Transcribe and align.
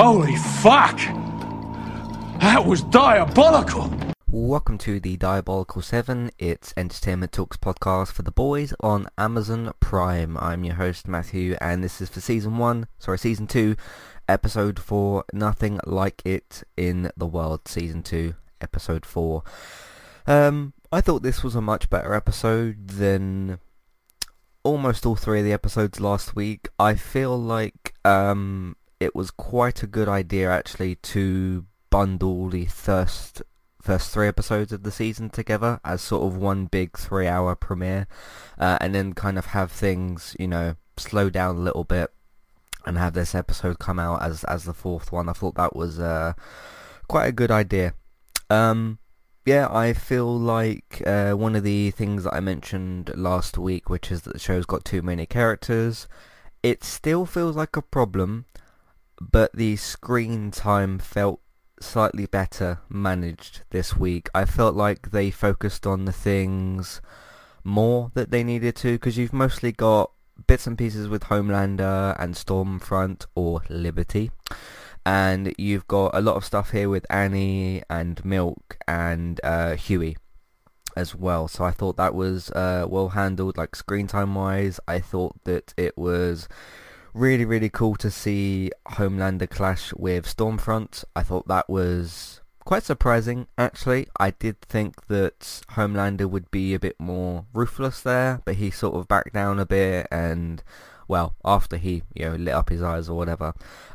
Holy 0.00 0.36
fuck! 0.36 0.96
That 2.38 2.64
was 2.64 2.82
diabolical! 2.82 3.92
Welcome 4.30 4.78
to 4.78 5.00
the 5.00 5.16
Diabolical 5.16 5.82
7. 5.82 6.30
It's 6.38 6.72
Entertainment 6.76 7.32
Talks 7.32 7.56
podcast 7.56 8.12
for 8.12 8.22
the 8.22 8.30
boys 8.30 8.72
on 8.78 9.08
Amazon 9.18 9.72
Prime. 9.80 10.36
I'm 10.36 10.62
your 10.62 10.76
host 10.76 11.08
Matthew 11.08 11.56
and 11.60 11.82
this 11.82 12.00
is 12.00 12.08
for 12.10 12.20
season 12.20 12.58
1, 12.58 12.86
sorry 13.00 13.18
season 13.18 13.48
2, 13.48 13.74
episode 14.28 14.78
4, 14.78 15.24
Nothing 15.32 15.80
Like 15.84 16.22
It 16.24 16.62
in 16.76 17.10
the 17.16 17.26
World, 17.26 17.66
season 17.66 18.04
2, 18.04 18.34
episode 18.60 19.04
4. 19.04 19.42
Um, 20.28 20.74
I 20.92 21.00
thought 21.00 21.24
this 21.24 21.42
was 21.42 21.56
a 21.56 21.60
much 21.60 21.90
better 21.90 22.14
episode 22.14 22.86
than 22.86 23.58
almost 24.62 25.04
all 25.04 25.16
three 25.16 25.40
of 25.40 25.44
the 25.44 25.52
episodes 25.52 25.98
last 25.98 26.36
week. 26.36 26.68
I 26.78 26.94
feel 26.94 27.36
like 27.36 27.94
um, 28.04 28.76
it 29.00 29.14
was 29.14 29.30
quite 29.30 29.82
a 29.82 29.86
good 29.86 30.08
idea 30.08 30.50
actually 30.50 30.96
to 30.96 31.64
bundle 31.90 32.48
the 32.48 32.66
first 32.66 33.42
first 33.80 34.10
three 34.12 34.28
episodes 34.28 34.72
of 34.72 34.82
the 34.82 34.90
season 34.90 35.30
together 35.30 35.80
as 35.84 36.02
sort 36.02 36.26
of 36.26 36.36
one 36.36 36.66
big 36.66 36.98
three 36.98 37.26
hour 37.26 37.54
premiere 37.54 38.06
uh, 38.58 38.76
and 38.80 38.94
then 38.94 39.12
kind 39.12 39.38
of 39.38 39.46
have 39.46 39.70
things 39.70 40.36
you 40.38 40.48
know 40.48 40.74
slow 40.96 41.30
down 41.30 41.56
a 41.56 41.60
little 41.60 41.84
bit 41.84 42.10
and 42.84 42.98
have 42.98 43.12
this 43.12 43.34
episode 43.34 43.78
come 43.78 43.98
out 43.98 44.22
as 44.22 44.44
as 44.44 44.64
the 44.64 44.74
fourth 44.74 45.12
one. 45.12 45.28
I 45.28 45.32
thought 45.32 45.54
that 45.56 45.76
was 45.76 46.00
uh, 46.00 46.32
quite 47.06 47.26
a 47.26 47.32
good 47.32 47.50
idea. 47.50 47.94
Um, 48.50 48.98
yeah 49.44 49.66
i 49.70 49.94
feel 49.94 50.38
like 50.38 51.02
uh, 51.06 51.32
one 51.32 51.56
of 51.56 51.62
the 51.62 51.90
things 51.92 52.24
that 52.24 52.34
i 52.34 52.40
mentioned 52.40 53.10
last 53.16 53.56
week 53.56 53.88
which 53.88 54.12
is 54.12 54.22
that 54.22 54.34
the 54.34 54.38
show's 54.38 54.66
got 54.66 54.84
too 54.84 55.00
many 55.00 55.24
characters 55.24 56.06
it 56.62 56.84
still 56.84 57.24
feels 57.24 57.56
like 57.56 57.74
a 57.74 57.80
problem 57.80 58.44
but 59.20 59.52
the 59.52 59.76
screen 59.76 60.50
time 60.50 60.98
felt 60.98 61.40
slightly 61.80 62.26
better 62.26 62.80
managed 62.88 63.62
this 63.70 63.96
week. 63.96 64.28
I 64.34 64.44
felt 64.44 64.74
like 64.74 65.10
they 65.10 65.30
focused 65.30 65.86
on 65.86 66.04
the 66.04 66.12
things 66.12 67.00
more 67.64 68.10
that 68.14 68.30
they 68.30 68.42
needed 68.42 68.76
to 68.76 68.92
because 68.92 69.18
you've 69.18 69.32
mostly 69.32 69.72
got 69.72 70.10
bits 70.46 70.66
and 70.66 70.78
pieces 70.78 71.08
with 71.08 71.24
Homelander 71.24 72.16
and 72.18 72.34
Stormfront 72.34 73.26
or 73.34 73.62
Liberty. 73.68 74.30
And 75.04 75.54
you've 75.56 75.88
got 75.88 76.14
a 76.14 76.20
lot 76.20 76.36
of 76.36 76.44
stuff 76.44 76.70
here 76.70 76.88
with 76.88 77.06
Annie 77.10 77.82
and 77.88 78.22
Milk 78.24 78.76
and 78.86 79.40
uh, 79.42 79.74
Hughie 79.74 80.16
as 80.96 81.14
well. 81.14 81.48
So 81.48 81.64
I 81.64 81.70
thought 81.70 81.96
that 81.96 82.14
was 82.14 82.50
uh, 82.50 82.86
well 82.88 83.10
handled, 83.10 83.56
like 83.56 83.74
screen 83.74 84.06
time 84.06 84.34
wise. 84.34 84.80
I 84.86 85.00
thought 85.00 85.36
that 85.44 85.72
it 85.76 85.96
was 85.96 86.48
really, 87.18 87.44
really 87.44 87.68
cool 87.68 87.96
to 87.96 88.10
see 88.10 88.70
Homelander 88.90 89.50
clash 89.50 89.92
with 89.94 90.24
Stormfront. 90.24 91.04
I 91.16 91.24
thought 91.24 91.48
that 91.48 91.68
was 91.68 92.40
quite 92.64 92.84
surprising, 92.84 93.48
actually. 93.58 94.06
I 94.20 94.30
did 94.30 94.60
think 94.60 95.08
that 95.08 95.62
Homelander 95.72 96.30
would 96.30 96.48
be 96.52 96.74
a 96.74 96.78
bit 96.78 96.94
more 96.98 97.46
ruthless 97.52 98.02
there, 98.02 98.40
but 98.44 98.54
he 98.54 98.70
sort 98.70 98.94
of 98.94 99.08
backed 99.08 99.34
down 99.34 99.58
a 99.58 99.66
bit 99.66 100.06
and, 100.12 100.62
well, 101.08 101.34
after 101.44 101.76
he, 101.76 102.04
you 102.14 102.26
know, 102.26 102.36
lit 102.36 102.54
up 102.54 102.68
his 102.68 102.82
eyes 102.82 103.08
or 103.08 103.16
whatever. 103.16 103.52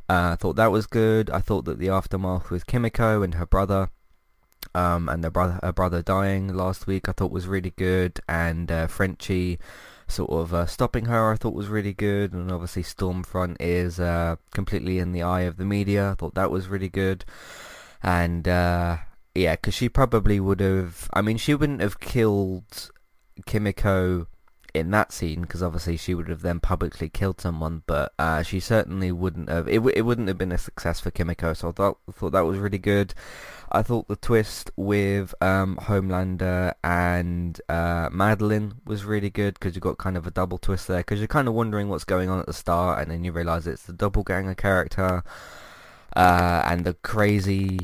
Uh, 0.10 0.32
I 0.34 0.36
thought 0.36 0.58
that 0.58 0.72
was 0.74 0.86
good. 0.86 1.30
I 1.30 1.40
thought 1.40 1.64
that 1.64 1.80
the 1.80 1.90
aftermath 1.90 2.52
with 2.52 2.68
Kimiko 2.68 3.24
and 3.24 3.36
her 3.36 3.46
brother 3.46 3.90
um, 4.76 5.08
and 5.08 5.24
their 5.24 5.32
brother, 5.32 5.60
her 5.64 5.72
brother 5.72 6.02
dying 6.02 6.54
last 6.54 6.88
week, 6.88 7.08
I 7.08 7.14
thought 7.14 7.32
was 7.32 7.48
really 7.48 7.72
good, 7.72 8.20
and 8.28 8.70
uh, 8.70 8.88
Frenchie 8.88 9.60
sort 10.08 10.32
of 10.32 10.54
uh, 10.54 10.66
stopping 10.66 11.06
her 11.06 11.32
I 11.32 11.36
thought 11.38 11.54
was 11.54 11.68
really 11.68 11.94
good. 11.94 12.34
And 12.34 12.52
obviously 12.52 12.84
Stormfront 12.84 13.58
is 13.60 14.00
uh, 14.00 14.36
completely 14.52 15.00
in 15.00 15.12
the 15.12 15.24
eye 15.24 15.42
of 15.42 15.58
the 15.58 15.66
media. 15.66 16.12
I 16.12 16.16
thought 16.16 16.36
that 16.36 16.52
was 16.52 16.68
really 16.68 16.90
good. 16.90 17.26
And 18.02 18.48
uh, 18.48 18.98
yeah 19.36 19.56
because 19.56 19.74
she 19.74 19.90
probably 19.90 20.40
would 20.40 20.60
have 20.60 21.10
I 21.14 21.22
mean 21.22 21.38
she 21.38 21.56
wouldn't 21.56 21.82
have 21.82 22.00
killed 22.00 22.92
Kimiko 23.46 24.28
in 24.74 24.90
that 24.92 25.12
scene 25.12 25.42
because 25.42 25.62
obviously 25.62 25.96
she 25.98 26.16
would 26.16 26.28
have 26.28 26.42
then 26.42 26.60
publicly 26.60 27.08
killed 27.08 27.40
someone 27.40 27.84
but 27.86 28.12
uh, 28.18 28.42
she 28.42 28.60
certainly 28.60 29.12
wouldn't 29.12 29.50
have 29.50 29.68
it, 29.68 29.76
w- 29.76 29.94
it 29.96 30.02
wouldn't 30.02 30.28
have 30.28 30.38
been 30.38 30.52
a 30.52 30.58
success 30.58 31.00
for 31.00 31.12
Kimiko 31.12 31.54
so 31.54 31.70
I 31.70 31.72
thought, 31.72 31.98
thought 32.12 32.32
that 32.32 32.46
was 32.46 32.58
really 32.58 32.80
good. 32.80 33.14
I 33.72 33.82
thought 33.82 34.08
the 34.08 34.16
twist 34.16 34.72
with 34.76 35.34
um, 35.42 35.78
Homelander 35.78 36.74
and 36.84 37.60
uh, 37.70 38.10
Madeline 38.12 38.76
was 38.86 39.04
really 39.04 39.32
good 39.32 39.56
because 39.56 39.74
you 39.74 39.82
got 39.82 39.98
kind 39.98 40.16
of 40.16 40.28
a 40.28 40.32
double 40.32 40.60
twist 40.60 40.88
there 40.88 41.00
because 41.00 41.20
you're 41.20 41.28
kind 41.28 41.48
of 41.48 41.54
wondering 41.54 41.90
what's 41.90 42.04
going 42.04 42.30
on 42.30 42.40
at 42.40 42.46
the 42.46 42.54
start 42.54 43.02
and 43.02 43.10
then 43.10 43.24
you 43.24 43.32
realise 43.32 43.66
it's 43.66 43.84
the 43.84 43.94
double 43.94 44.24
doppelganger 44.24 44.56
character 44.56 45.24
uh, 46.16 46.64
and 46.66 46.86
the 46.86 46.94
crazy 46.96 47.80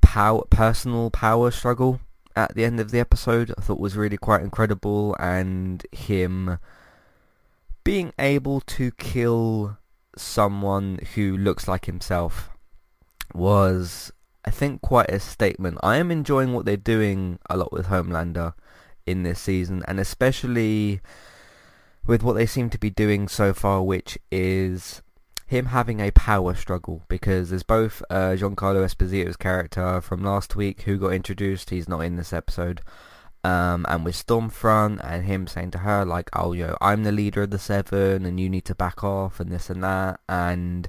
power, 0.00 0.42
personal 0.50 1.10
power 1.10 1.50
struggle 1.50 2.00
at 2.36 2.54
the 2.54 2.64
end 2.64 2.80
of 2.80 2.90
the 2.90 3.00
episode 3.00 3.52
I 3.56 3.60
thought 3.60 3.80
was 3.80 3.96
really 3.96 4.16
quite 4.16 4.42
incredible 4.42 5.16
and 5.18 5.84
him 5.92 6.58
being 7.84 8.12
able 8.18 8.60
to 8.60 8.90
kill 8.92 9.78
someone 10.16 10.98
who 11.14 11.36
looks 11.36 11.66
like 11.66 11.86
himself 11.86 12.50
was 13.34 14.12
I 14.44 14.50
think 14.50 14.82
quite 14.82 15.10
a 15.10 15.20
statement. 15.20 15.78
I 15.82 15.96
am 15.96 16.10
enjoying 16.10 16.52
what 16.52 16.64
they're 16.64 16.76
doing 16.76 17.38
a 17.48 17.56
lot 17.56 17.72
with 17.72 17.86
Homelander 17.86 18.54
in 19.06 19.22
this 19.22 19.40
season, 19.40 19.82
and 19.86 20.00
especially 20.00 21.00
with 22.06 22.22
what 22.22 22.34
they 22.34 22.46
seem 22.46 22.68
to 22.70 22.78
be 22.78 22.90
doing 22.90 23.28
so 23.28 23.54
far, 23.54 23.82
which 23.82 24.18
is 24.30 25.02
him 25.46 25.66
having 25.66 26.00
a 26.00 26.10
power 26.12 26.54
struggle 26.54 27.02
because 27.08 27.50
there's 27.50 27.62
both 27.62 28.02
uh, 28.10 28.34
Giancarlo 28.36 28.84
Esposito's 28.84 29.36
character 29.36 30.00
from 30.00 30.22
last 30.22 30.56
week 30.56 30.82
who 30.82 30.98
got 30.98 31.12
introduced. 31.12 31.70
He's 31.70 31.88
not 31.88 32.00
in 32.00 32.16
this 32.16 32.32
episode. 32.32 32.80
Um, 33.44 33.84
and 33.88 34.04
with 34.04 34.14
Stormfront 34.14 35.00
and 35.02 35.24
him 35.24 35.46
saying 35.48 35.72
to 35.72 35.78
her 35.78 36.04
like, 36.04 36.30
"Oh, 36.32 36.52
yo, 36.52 36.76
I'm 36.80 37.02
the 37.02 37.10
leader 37.10 37.42
of 37.42 37.50
the 37.50 37.58
Seven, 37.58 38.24
and 38.24 38.38
you 38.38 38.48
need 38.48 38.64
to 38.66 38.74
back 38.74 39.02
off," 39.02 39.40
and 39.40 39.50
this 39.50 39.68
and 39.68 39.82
that, 39.82 40.20
and 40.28 40.88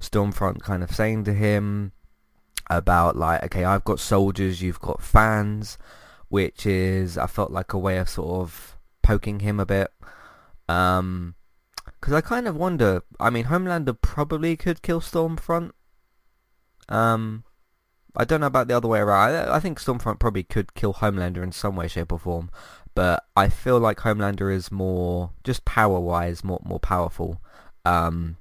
Stormfront 0.00 0.60
kind 0.60 0.82
of 0.82 0.94
saying 0.94 1.24
to 1.24 1.32
him, 1.32 1.92
about 2.70 3.16
like, 3.16 3.42
okay, 3.44 3.64
I've 3.64 3.84
got 3.84 4.00
soldiers, 4.00 4.62
you've 4.62 4.80
got 4.80 5.02
fans, 5.02 5.78
which 6.28 6.66
is 6.66 7.18
I 7.18 7.26
felt 7.26 7.50
like 7.50 7.72
a 7.72 7.78
way 7.78 7.98
of 7.98 8.08
sort 8.08 8.40
of 8.40 8.76
poking 9.02 9.40
him 9.40 9.60
a 9.60 9.66
bit. 9.66 9.92
Um, 10.68 11.34
because 12.04 12.12
I 12.12 12.20
kind 12.20 12.46
of 12.46 12.54
wonder. 12.54 13.02
I 13.18 13.30
mean, 13.30 13.46
Homelander 13.46 13.98
probably 13.98 14.58
could 14.58 14.82
kill 14.82 15.00
Stormfront. 15.00 15.70
Um, 16.86 17.44
I 18.14 18.26
don't 18.26 18.42
know 18.42 18.46
about 18.46 18.68
the 18.68 18.76
other 18.76 18.88
way 18.88 18.98
around. 18.98 19.30
I, 19.30 19.56
I 19.56 19.58
think 19.58 19.80
Stormfront 19.80 20.18
probably 20.18 20.42
could 20.42 20.74
kill 20.74 20.92
Homelander 20.92 21.42
in 21.42 21.50
some 21.50 21.76
way, 21.76 21.88
shape, 21.88 22.12
or 22.12 22.18
form. 22.18 22.50
But 22.94 23.24
I 23.34 23.48
feel 23.48 23.80
like 23.80 24.00
Homelander 24.00 24.54
is 24.54 24.70
more, 24.70 25.30
just 25.44 25.64
power-wise, 25.64 26.44
more 26.44 26.60
more 26.62 26.78
powerful. 26.78 27.40
Um, 27.86 28.36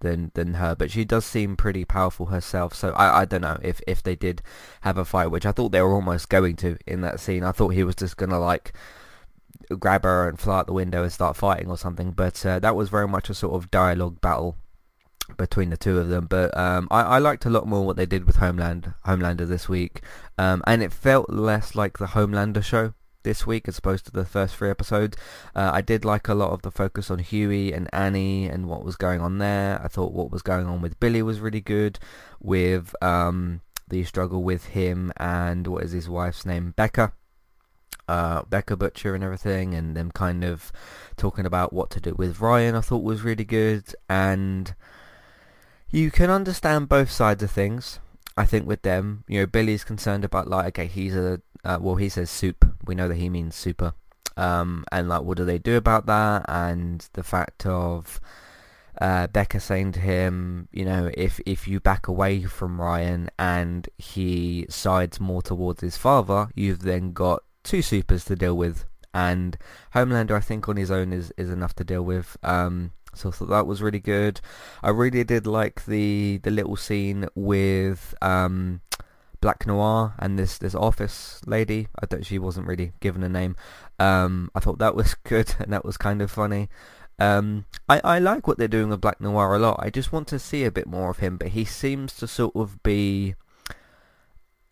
than 0.00 0.32
than 0.34 0.54
her, 0.54 0.74
but 0.74 0.90
she 0.90 1.04
does 1.04 1.24
seem 1.24 1.56
pretty 1.56 1.84
powerful 1.84 2.26
herself. 2.26 2.74
So 2.74 2.90
I, 2.90 3.20
I 3.20 3.24
don't 3.26 3.42
know 3.42 3.58
if 3.62 3.80
if 3.86 4.02
they 4.02 4.16
did 4.16 4.42
have 4.80 4.98
a 4.98 5.04
fight, 5.04 5.28
which 5.28 5.46
I 5.46 5.52
thought 5.52 5.70
they 5.70 5.80
were 5.80 5.94
almost 5.94 6.28
going 6.28 6.56
to 6.56 6.76
in 6.84 7.00
that 7.02 7.20
scene. 7.20 7.44
I 7.44 7.52
thought 7.52 7.68
he 7.68 7.84
was 7.84 7.94
just 7.94 8.16
gonna 8.16 8.40
like 8.40 8.72
grab 9.78 10.04
her 10.04 10.28
and 10.28 10.38
fly 10.38 10.60
out 10.60 10.66
the 10.66 10.72
window 10.72 11.02
and 11.02 11.12
start 11.12 11.36
fighting 11.36 11.68
or 11.68 11.78
something. 11.78 12.12
But 12.12 12.44
uh, 12.44 12.58
that 12.60 12.76
was 12.76 12.88
very 12.88 13.08
much 13.08 13.30
a 13.30 13.34
sort 13.34 13.54
of 13.54 13.70
dialogue 13.70 14.20
battle 14.20 14.56
between 15.36 15.70
the 15.70 15.76
two 15.76 15.98
of 15.98 16.08
them. 16.08 16.26
But 16.26 16.56
um, 16.56 16.88
I, 16.90 17.02
I 17.02 17.18
liked 17.18 17.46
a 17.46 17.50
lot 17.50 17.66
more 17.66 17.84
what 17.84 17.96
they 17.96 18.06
did 18.06 18.26
with 18.26 18.36
Homeland 18.36 18.94
Homelander 19.06 19.48
this 19.48 19.68
week, 19.68 20.02
um, 20.38 20.62
and 20.66 20.82
it 20.82 20.92
felt 20.92 21.30
less 21.30 21.74
like 21.74 21.98
the 21.98 22.06
Homelander 22.06 22.62
show 22.62 22.94
this 23.24 23.46
week 23.46 23.66
as 23.66 23.78
opposed 23.78 24.04
to 24.04 24.12
the 24.12 24.24
first 24.24 24.54
three 24.54 24.70
episodes. 24.70 25.16
Uh, 25.54 25.70
I 25.72 25.80
did 25.80 26.04
like 26.04 26.28
a 26.28 26.34
lot 26.34 26.50
of 26.50 26.62
the 26.62 26.70
focus 26.70 27.10
on 27.10 27.18
Hughie 27.18 27.72
and 27.72 27.88
Annie 27.92 28.46
and 28.46 28.68
what 28.68 28.84
was 28.84 28.96
going 28.96 29.20
on 29.20 29.38
there. 29.38 29.80
I 29.82 29.88
thought 29.88 30.12
what 30.12 30.30
was 30.30 30.42
going 30.42 30.66
on 30.66 30.80
with 30.80 31.00
Billy 31.00 31.22
was 31.22 31.40
really 31.40 31.62
good 31.62 31.98
with 32.40 32.94
um, 33.02 33.62
the 33.88 34.04
struggle 34.04 34.42
with 34.42 34.66
him 34.66 35.12
and 35.16 35.66
what 35.66 35.84
is 35.84 35.92
his 35.92 36.08
wife's 36.08 36.46
name, 36.46 36.74
Becca. 36.76 37.12
Uh, 38.08 38.42
Becca 38.42 38.76
Butcher 38.76 39.14
and 39.14 39.24
everything 39.24 39.74
and 39.74 39.96
them 39.96 40.10
kind 40.10 40.44
of 40.44 40.72
talking 41.16 41.46
about 41.46 41.72
what 41.72 41.90
to 41.90 42.00
do 42.00 42.14
with 42.16 42.40
Ryan 42.40 42.74
I 42.74 42.80
thought 42.80 43.02
was 43.02 43.22
really 43.22 43.44
good 43.44 43.84
and 44.08 44.74
you 45.90 46.10
can 46.10 46.28
understand 46.28 46.88
both 46.88 47.10
sides 47.10 47.42
of 47.42 47.50
things 47.50 48.00
I 48.36 48.44
think 48.44 48.66
with 48.66 48.82
them 48.82 49.24
you 49.26 49.40
know 49.40 49.46
Billy's 49.46 49.84
concerned 49.84 50.24
about 50.24 50.48
like 50.48 50.66
okay 50.78 50.86
he's 50.86 51.16
a 51.16 51.40
uh, 51.64 51.78
well, 51.80 51.96
he 51.96 52.08
says 52.08 52.30
soup. 52.30 52.64
We 52.84 52.94
know 52.94 53.08
that 53.08 53.16
he 53.16 53.28
means 53.28 53.54
super. 53.54 53.94
Um, 54.36 54.84
and 54.92 55.08
like, 55.08 55.22
what 55.22 55.38
do 55.38 55.44
they 55.44 55.58
do 55.58 55.76
about 55.76 56.06
that? 56.06 56.44
And 56.48 57.06
the 57.14 57.22
fact 57.22 57.64
of 57.66 58.20
uh, 59.00 59.28
Becca 59.28 59.60
saying 59.60 59.92
to 59.92 60.00
him, 60.00 60.68
you 60.72 60.84
know, 60.84 61.10
if 61.14 61.40
if 61.46 61.66
you 61.66 61.80
back 61.80 62.06
away 62.06 62.42
from 62.42 62.80
Ryan 62.80 63.30
and 63.38 63.88
he 63.96 64.66
sides 64.68 65.20
more 65.20 65.40
towards 65.42 65.80
his 65.80 65.96
father, 65.96 66.48
you've 66.54 66.82
then 66.82 67.12
got 67.12 67.42
two 67.64 67.82
supers 67.82 68.24
to 68.26 68.36
deal 68.36 68.56
with. 68.56 68.84
And 69.12 69.56
Homelander, 69.94 70.32
I 70.32 70.40
think, 70.40 70.68
on 70.68 70.76
his 70.76 70.90
own 70.90 71.12
is, 71.12 71.32
is 71.36 71.50
enough 71.50 71.74
to 71.76 71.84
deal 71.84 72.02
with. 72.02 72.36
Um, 72.42 72.92
So 73.14 73.28
I 73.28 73.32
thought 73.32 73.48
that 73.48 73.66
was 73.66 73.80
really 73.82 74.00
good. 74.00 74.40
I 74.82 74.90
really 74.90 75.22
did 75.24 75.46
like 75.46 75.84
the 75.86 76.38
the 76.42 76.50
little 76.50 76.76
scene 76.76 77.28
with 77.36 78.14
um, 78.20 78.80
Black 79.40 79.66
Noir 79.66 80.14
and 80.18 80.36
this 80.38 80.58
this 80.58 80.74
office 80.74 81.40
lady. 81.46 81.86
I 82.00 82.06
don't. 82.06 82.26
She 82.26 82.38
wasn't 82.38 82.66
really 82.66 82.92
given 83.00 83.22
a 83.22 83.28
name. 83.28 83.54
Um, 84.00 84.50
I 84.54 84.60
thought 84.60 84.78
that 84.80 84.96
was 84.96 85.14
good 85.24 85.54
and 85.60 85.72
that 85.72 85.84
was 85.84 85.96
kind 85.96 86.20
of 86.22 86.30
funny. 86.30 86.68
Um, 87.20 87.66
I, 87.88 88.00
I 88.02 88.18
like 88.18 88.48
what 88.48 88.58
they're 88.58 88.66
doing 88.66 88.88
with 88.88 89.00
Black 89.00 89.20
Noir 89.20 89.54
a 89.54 89.58
lot. 89.60 89.78
I 89.78 89.90
just 89.90 90.10
want 90.12 90.26
to 90.28 90.38
see 90.40 90.64
a 90.64 90.72
bit 90.72 90.88
more 90.88 91.10
of 91.10 91.18
him, 91.18 91.36
but 91.36 91.48
he 91.48 91.64
seems 91.64 92.16
to 92.16 92.26
sort 92.26 92.56
of 92.56 92.82
be 92.82 93.36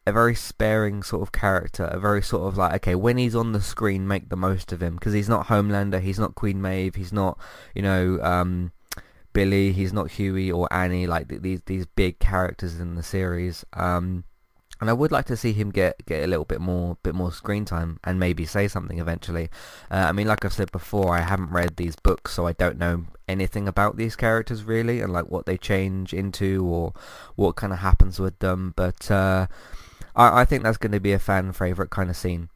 a 0.07 0.13
very 0.13 0.35
sparing 0.35 1.03
sort 1.03 1.23
of 1.23 1.33
character, 1.33 1.85
a 1.85 1.99
very 1.99 2.23
sort 2.23 2.43
of 2.43 2.57
like, 2.57 2.75
okay, 2.75 2.95
when 2.95 3.19
he's 3.19 3.35
on 3.35 3.53
the 3.53 3.61
screen, 3.61 4.09
make 4.09 4.29
the 4.29 4.37
most 4.37 4.73
of 4.73 4.83
him, 4.83 4.95
because 4.95 5.13
he's 5.13 5.29
not 5.29 5.47
Homelander, 5.47 6.01
he's 6.01 6.19
not 6.19 6.35
Queen 6.35 6.61
Maeve, 6.61 6.97
he's 6.97 7.13
not, 7.13 7.39
you 7.75 7.83
know, 7.83 8.19
um, 8.23 8.73
Billy, 9.33 9.73
he's 9.73 9.93
not 9.93 10.11
Hughie 10.13 10.51
or 10.51 10.73
Annie, 10.73 11.07
like 11.07 11.29
these 11.29 11.63
these 11.67 11.87
big 11.87 12.19
characters 12.19 12.81
in 12.81 12.97
the 12.97 13.03
series. 13.03 13.65
Um, 13.73 14.25
and 14.81 14.91
I 14.91 14.95
would 14.95 15.13
like 15.13 15.27
to 15.27 15.37
see 15.37 15.53
him 15.53 15.71
get, 15.71 16.05
get 16.07 16.25
a 16.25 16.27
little 16.27 16.45
bit 16.45 16.61
more 16.61 16.99
bit 17.05 17.15
more 17.15 17.31
screen 17.31 17.65
time 17.65 18.01
and 18.03 18.19
maybe 18.19 18.45
say 18.45 18.67
something 18.67 18.99
eventually. 18.99 19.49
Uh, 19.89 20.07
I 20.09 20.13
mean, 20.13 20.27
like 20.27 20.45
I've 20.45 20.53
said 20.53 20.73
before, 20.73 21.17
I 21.17 21.21
haven't 21.21 21.53
read 21.53 21.77
these 21.77 21.95
books, 21.95 22.33
so 22.33 22.49
I 22.49 22.53
don't 22.53 22.79
know 22.79 23.05
anything 23.29 23.69
about 23.69 23.97
these 23.97 24.17
characters 24.17 24.65
really, 24.65 25.01
and 25.01 25.13
like 25.13 25.31
what 25.31 25.47
they 25.47 25.57
change 25.57 26.13
into 26.13 26.65
or 26.65 26.93
what 27.37 27.55
kind 27.55 27.73
of 27.73 27.79
happens 27.79 28.19
with 28.19 28.37
them. 28.41 28.75
But 28.77 29.09
uh, 29.09 29.47
I, 30.15 30.43
I 30.43 30.45
think 30.45 30.63
that's 30.63 30.79
going 30.79 30.93
to 30.93 31.01
be 31.01 31.13
a 31.13 31.19
fan 31.19 31.53
favorite 31.53 31.91
kind 31.91 32.11
of 32.11 32.17
scene 32.17 32.49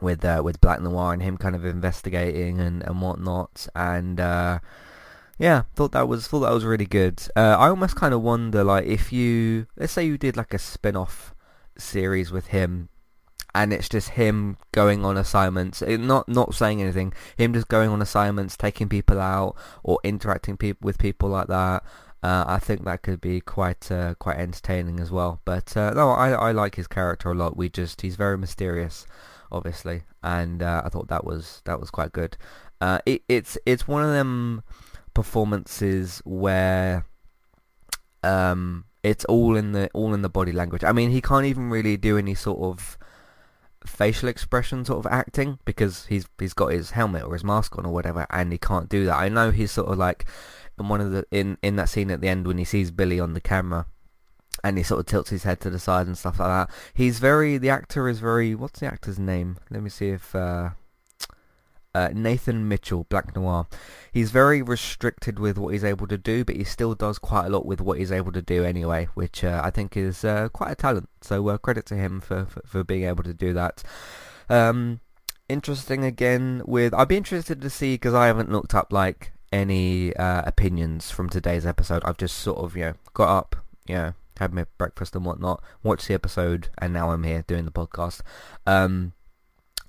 with 0.00 0.24
uh, 0.24 0.42
with 0.44 0.60
Black 0.60 0.80
Noir 0.80 1.12
and 1.12 1.22
him 1.22 1.36
kind 1.36 1.54
of 1.54 1.64
investigating 1.64 2.60
and 2.60 2.82
and 2.82 3.00
whatnot. 3.00 3.66
And 3.74 4.20
uh, 4.20 4.60
yeah, 5.38 5.62
thought 5.74 5.92
that 5.92 6.08
was 6.08 6.26
thought 6.26 6.40
that 6.40 6.52
was 6.52 6.64
really 6.64 6.86
good. 6.86 7.22
Uh, 7.36 7.56
I 7.58 7.68
almost 7.68 7.96
kind 7.96 8.14
of 8.14 8.22
wonder 8.22 8.64
like 8.64 8.86
if 8.86 9.12
you 9.12 9.66
let's 9.76 9.92
say 9.92 10.04
you 10.04 10.18
did 10.18 10.36
like 10.36 10.54
a 10.54 10.58
spin 10.58 10.96
off 10.96 11.34
series 11.78 12.32
with 12.32 12.48
him 12.48 12.88
and 13.56 13.72
it's 13.72 13.88
just 13.88 14.10
him 14.10 14.58
going 14.72 15.02
on 15.02 15.16
assignments, 15.16 15.80
not 15.80 16.28
not 16.28 16.54
saying 16.54 16.82
anything, 16.82 17.14
him 17.38 17.54
just 17.54 17.68
going 17.68 17.88
on 17.88 18.02
assignments, 18.02 18.54
taking 18.54 18.86
people 18.88 19.18
out 19.18 19.56
or 19.82 19.98
interacting 20.04 20.58
pe- 20.58 20.74
with 20.82 20.98
people 20.98 21.30
like 21.30 21.46
that. 21.46 21.82
Uh, 22.26 22.44
I 22.48 22.58
think 22.58 22.84
that 22.84 23.02
could 23.02 23.20
be 23.20 23.40
quite 23.40 23.88
uh, 23.92 24.14
quite 24.18 24.38
entertaining 24.38 24.98
as 24.98 25.12
well. 25.12 25.40
But 25.44 25.76
uh, 25.76 25.90
no, 25.90 26.10
I 26.10 26.30
I 26.30 26.50
like 26.50 26.74
his 26.74 26.88
character 26.88 27.30
a 27.30 27.34
lot. 27.36 27.56
We 27.56 27.68
just 27.68 28.00
he's 28.00 28.16
very 28.16 28.36
mysterious, 28.36 29.06
obviously, 29.52 30.02
and 30.24 30.60
uh, 30.60 30.82
I 30.84 30.88
thought 30.88 31.06
that 31.06 31.24
was 31.24 31.62
that 31.66 31.78
was 31.78 31.88
quite 31.92 32.10
good. 32.10 32.36
Uh, 32.80 32.98
it, 33.06 33.22
it's 33.28 33.56
it's 33.64 33.86
one 33.86 34.02
of 34.02 34.10
them 34.10 34.64
performances 35.14 36.20
where 36.24 37.06
um 38.24 38.86
it's 39.04 39.24
all 39.26 39.54
in 39.54 39.70
the 39.70 39.88
all 39.94 40.12
in 40.12 40.22
the 40.22 40.28
body 40.28 40.50
language. 40.50 40.82
I 40.82 40.90
mean, 40.90 41.10
he 41.10 41.20
can't 41.20 41.46
even 41.46 41.70
really 41.70 41.96
do 41.96 42.18
any 42.18 42.34
sort 42.34 42.58
of 42.58 42.98
facial 43.86 44.28
expression 44.28 44.84
sort 44.84 45.04
of 45.04 45.12
acting 45.12 45.58
because 45.64 46.06
he's 46.06 46.26
he's 46.38 46.54
got 46.54 46.72
his 46.72 46.90
helmet 46.90 47.24
or 47.24 47.32
his 47.32 47.44
mask 47.44 47.78
on 47.78 47.86
or 47.86 47.92
whatever, 47.92 48.26
and 48.30 48.52
he 48.52 48.58
can't 48.58 48.88
do 48.88 49.04
that. 49.06 49.16
I 49.16 49.28
know 49.28 49.50
he's 49.50 49.72
sort 49.72 49.88
of 49.88 49.98
like 49.98 50.26
in 50.78 50.88
one 50.88 51.00
of 51.00 51.10
the 51.12 51.24
in 51.30 51.58
in 51.62 51.76
that 51.76 51.88
scene 51.88 52.10
at 52.10 52.20
the 52.20 52.28
end 52.28 52.46
when 52.46 52.58
he 52.58 52.64
sees 52.64 52.90
Billy 52.90 53.18
on 53.20 53.34
the 53.34 53.40
camera. 53.40 53.86
And 54.64 54.78
he 54.78 54.82
sort 54.82 55.00
of 55.00 55.06
tilts 55.06 55.30
his 55.30 55.44
head 55.44 55.60
to 55.60 55.70
the 55.70 55.78
side 55.78 56.06
and 56.06 56.16
stuff 56.16 56.40
like 56.40 56.48
that. 56.48 56.74
He's 56.94 57.18
very, 57.18 57.58
the 57.58 57.68
actor 57.68 58.08
is 58.08 58.20
very, 58.20 58.54
what's 58.54 58.80
the 58.80 58.86
actor's 58.86 59.18
name? 59.18 59.58
Let 59.70 59.82
me 59.82 59.90
see 59.90 60.08
if, 60.08 60.34
uh, 60.34 60.70
uh, 61.96 62.10
Nathan 62.12 62.68
Mitchell, 62.68 63.04
Black 63.08 63.34
Noir. 63.34 63.66
He's 64.12 64.30
very 64.30 64.60
restricted 64.60 65.38
with 65.38 65.56
what 65.56 65.72
he's 65.72 65.84
able 65.84 66.06
to 66.08 66.18
do, 66.18 66.44
but 66.44 66.56
he 66.56 66.64
still 66.64 66.94
does 66.94 67.18
quite 67.18 67.46
a 67.46 67.48
lot 67.48 67.64
with 67.64 67.80
what 67.80 67.98
he's 67.98 68.12
able 68.12 68.32
to 68.32 68.42
do 68.42 68.64
anyway, 68.64 69.08
which 69.14 69.42
uh, 69.42 69.62
I 69.64 69.70
think 69.70 69.96
is 69.96 70.22
uh, 70.22 70.50
quite 70.50 70.72
a 70.72 70.74
talent. 70.74 71.08
So 71.22 71.48
uh, 71.48 71.56
credit 71.56 71.86
to 71.86 71.94
him 71.94 72.20
for, 72.20 72.44
for, 72.44 72.60
for 72.66 72.84
being 72.84 73.04
able 73.04 73.22
to 73.22 73.32
do 73.32 73.54
that. 73.54 73.82
Um, 74.50 75.00
interesting 75.48 76.04
again 76.04 76.60
with 76.66 76.92
I'd 76.92 77.08
be 77.08 77.16
interested 77.16 77.62
to 77.62 77.70
see 77.70 77.94
because 77.94 78.14
I 78.14 78.26
haven't 78.26 78.50
looked 78.52 78.74
up 78.74 78.92
like 78.92 79.32
any 79.50 80.14
uh, 80.16 80.42
opinions 80.44 81.10
from 81.10 81.30
today's 81.30 81.64
episode. 81.64 82.02
I've 82.04 82.18
just 82.18 82.36
sort 82.36 82.58
of 82.58 82.76
you 82.76 82.84
know 82.84 82.94
got 83.14 83.34
up, 83.34 83.56
you 83.88 83.94
know, 83.94 84.14
had 84.38 84.52
my 84.52 84.66
breakfast 84.76 85.16
and 85.16 85.24
whatnot, 85.24 85.62
watched 85.82 86.08
the 86.08 86.14
episode, 86.14 86.68
and 86.76 86.92
now 86.92 87.10
I'm 87.10 87.22
here 87.24 87.42
doing 87.46 87.64
the 87.64 87.72
podcast. 87.72 88.20
Um, 88.66 89.14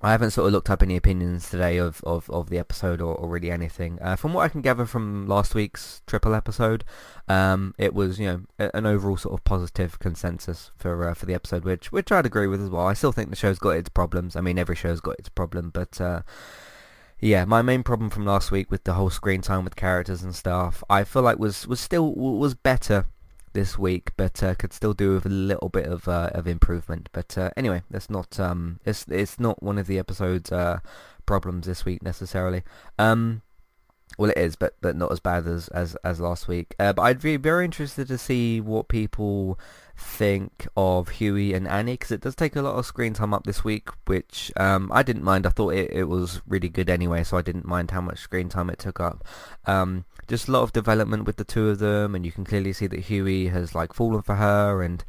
I 0.00 0.12
haven't 0.12 0.30
sort 0.30 0.46
of 0.46 0.52
looked 0.52 0.70
up 0.70 0.82
any 0.82 0.96
opinions 0.96 1.50
today 1.50 1.76
of, 1.78 2.00
of, 2.04 2.30
of 2.30 2.50
the 2.50 2.58
episode 2.58 3.00
or, 3.00 3.16
or 3.16 3.28
really 3.28 3.50
anything. 3.50 3.98
Uh, 4.00 4.14
from 4.14 4.32
what 4.32 4.42
I 4.42 4.48
can 4.48 4.60
gather 4.60 4.86
from 4.86 5.26
last 5.26 5.56
week's 5.56 6.02
triple 6.06 6.34
episode, 6.34 6.84
um, 7.28 7.74
it 7.78 7.94
was 7.94 8.20
you 8.20 8.26
know 8.26 8.70
an 8.72 8.86
overall 8.86 9.16
sort 9.16 9.34
of 9.34 9.44
positive 9.44 9.98
consensus 9.98 10.70
for 10.76 11.08
uh, 11.08 11.14
for 11.14 11.26
the 11.26 11.34
episode, 11.34 11.64
which 11.64 11.90
which 11.90 12.12
I'd 12.12 12.26
agree 12.26 12.46
with 12.46 12.62
as 12.62 12.70
well. 12.70 12.86
I 12.86 12.94
still 12.94 13.12
think 13.12 13.30
the 13.30 13.36
show's 13.36 13.58
got 13.58 13.70
its 13.70 13.88
problems. 13.88 14.36
I 14.36 14.40
mean, 14.40 14.58
every 14.58 14.76
show's 14.76 15.00
got 15.00 15.18
its 15.18 15.28
problem, 15.28 15.70
but 15.70 16.00
uh, 16.00 16.22
yeah, 17.18 17.44
my 17.44 17.62
main 17.62 17.82
problem 17.82 18.10
from 18.10 18.24
last 18.24 18.52
week 18.52 18.70
with 18.70 18.84
the 18.84 18.92
whole 18.92 19.10
screen 19.10 19.40
time 19.40 19.64
with 19.64 19.74
characters 19.74 20.22
and 20.22 20.34
stuff, 20.34 20.84
I 20.88 21.02
feel 21.02 21.22
like 21.22 21.38
was 21.40 21.66
was 21.66 21.80
still 21.80 22.14
was 22.14 22.54
better 22.54 23.06
this 23.58 23.76
week, 23.76 24.12
but 24.16 24.40
uh, 24.40 24.54
could 24.54 24.72
still 24.72 24.94
do 24.94 25.14
with 25.14 25.26
a 25.26 25.28
little 25.28 25.68
bit 25.68 25.86
of 25.86 26.06
uh, 26.06 26.30
of 26.32 26.46
improvement. 26.46 27.08
But 27.12 27.36
uh, 27.36 27.50
anyway, 27.56 27.82
that's 27.90 28.08
not 28.08 28.38
um, 28.38 28.78
it's 28.84 29.04
it's 29.08 29.40
not 29.40 29.60
one 29.60 29.78
of 29.78 29.88
the 29.88 29.98
episode's 29.98 30.52
uh, 30.52 30.78
problems 31.26 31.66
this 31.66 31.84
week 31.84 32.00
necessarily. 32.00 32.62
Um, 33.00 33.42
well, 34.16 34.30
it 34.30 34.38
is, 34.38 34.54
but 34.54 34.76
but 34.80 34.94
not 34.94 35.10
as 35.10 35.18
bad 35.18 35.48
as 35.48 35.66
as, 35.68 35.96
as 36.04 36.20
last 36.20 36.46
week. 36.46 36.76
Uh, 36.78 36.92
but 36.92 37.02
I'd 37.02 37.20
be 37.20 37.36
very 37.36 37.64
interested 37.64 38.06
to 38.06 38.16
see 38.16 38.60
what 38.60 38.86
people 38.86 39.58
think 39.96 40.68
of 40.76 41.08
Hughie 41.08 41.52
and 41.52 41.66
Annie 41.66 41.94
because 41.94 42.12
it 42.12 42.20
does 42.20 42.36
take 42.36 42.54
a 42.54 42.62
lot 42.62 42.76
of 42.76 42.86
screen 42.86 43.12
time 43.12 43.34
up 43.34 43.42
this 43.42 43.64
week, 43.64 43.88
which 44.06 44.52
um, 44.56 44.88
I 44.94 45.02
didn't 45.02 45.24
mind. 45.24 45.46
I 45.46 45.50
thought 45.50 45.74
it, 45.74 45.90
it 45.90 46.04
was 46.04 46.42
really 46.46 46.68
good 46.68 46.88
anyway, 46.88 47.24
so 47.24 47.36
I 47.36 47.42
didn't 47.42 47.66
mind 47.66 47.90
how 47.90 48.02
much 48.02 48.20
screen 48.20 48.48
time 48.48 48.70
it 48.70 48.78
took 48.78 49.00
up. 49.00 49.26
Um, 49.66 50.04
just 50.28 50.48
a 50.48 50.52
lot 50.52 50.62
of 50.62 50.72
development 50.72 51.24
with 51.24 51.36
the 51.36 51.44
two 51.44 51.68
of 51.68 51.78
them, 51.78 52.14
and 52.14 52.24
you 52.24 52.32
can 52.32 52.44
clearly 52.44 52.72
see 52.72 52.86
that 52.86 53.00
Hughie 53.00 53.48
has 53.48 53.74
like 53.74 53.92
fallen 53.92 54.22
for 54.22 54.36
her, 54.36 54.82
and 54.82 55.04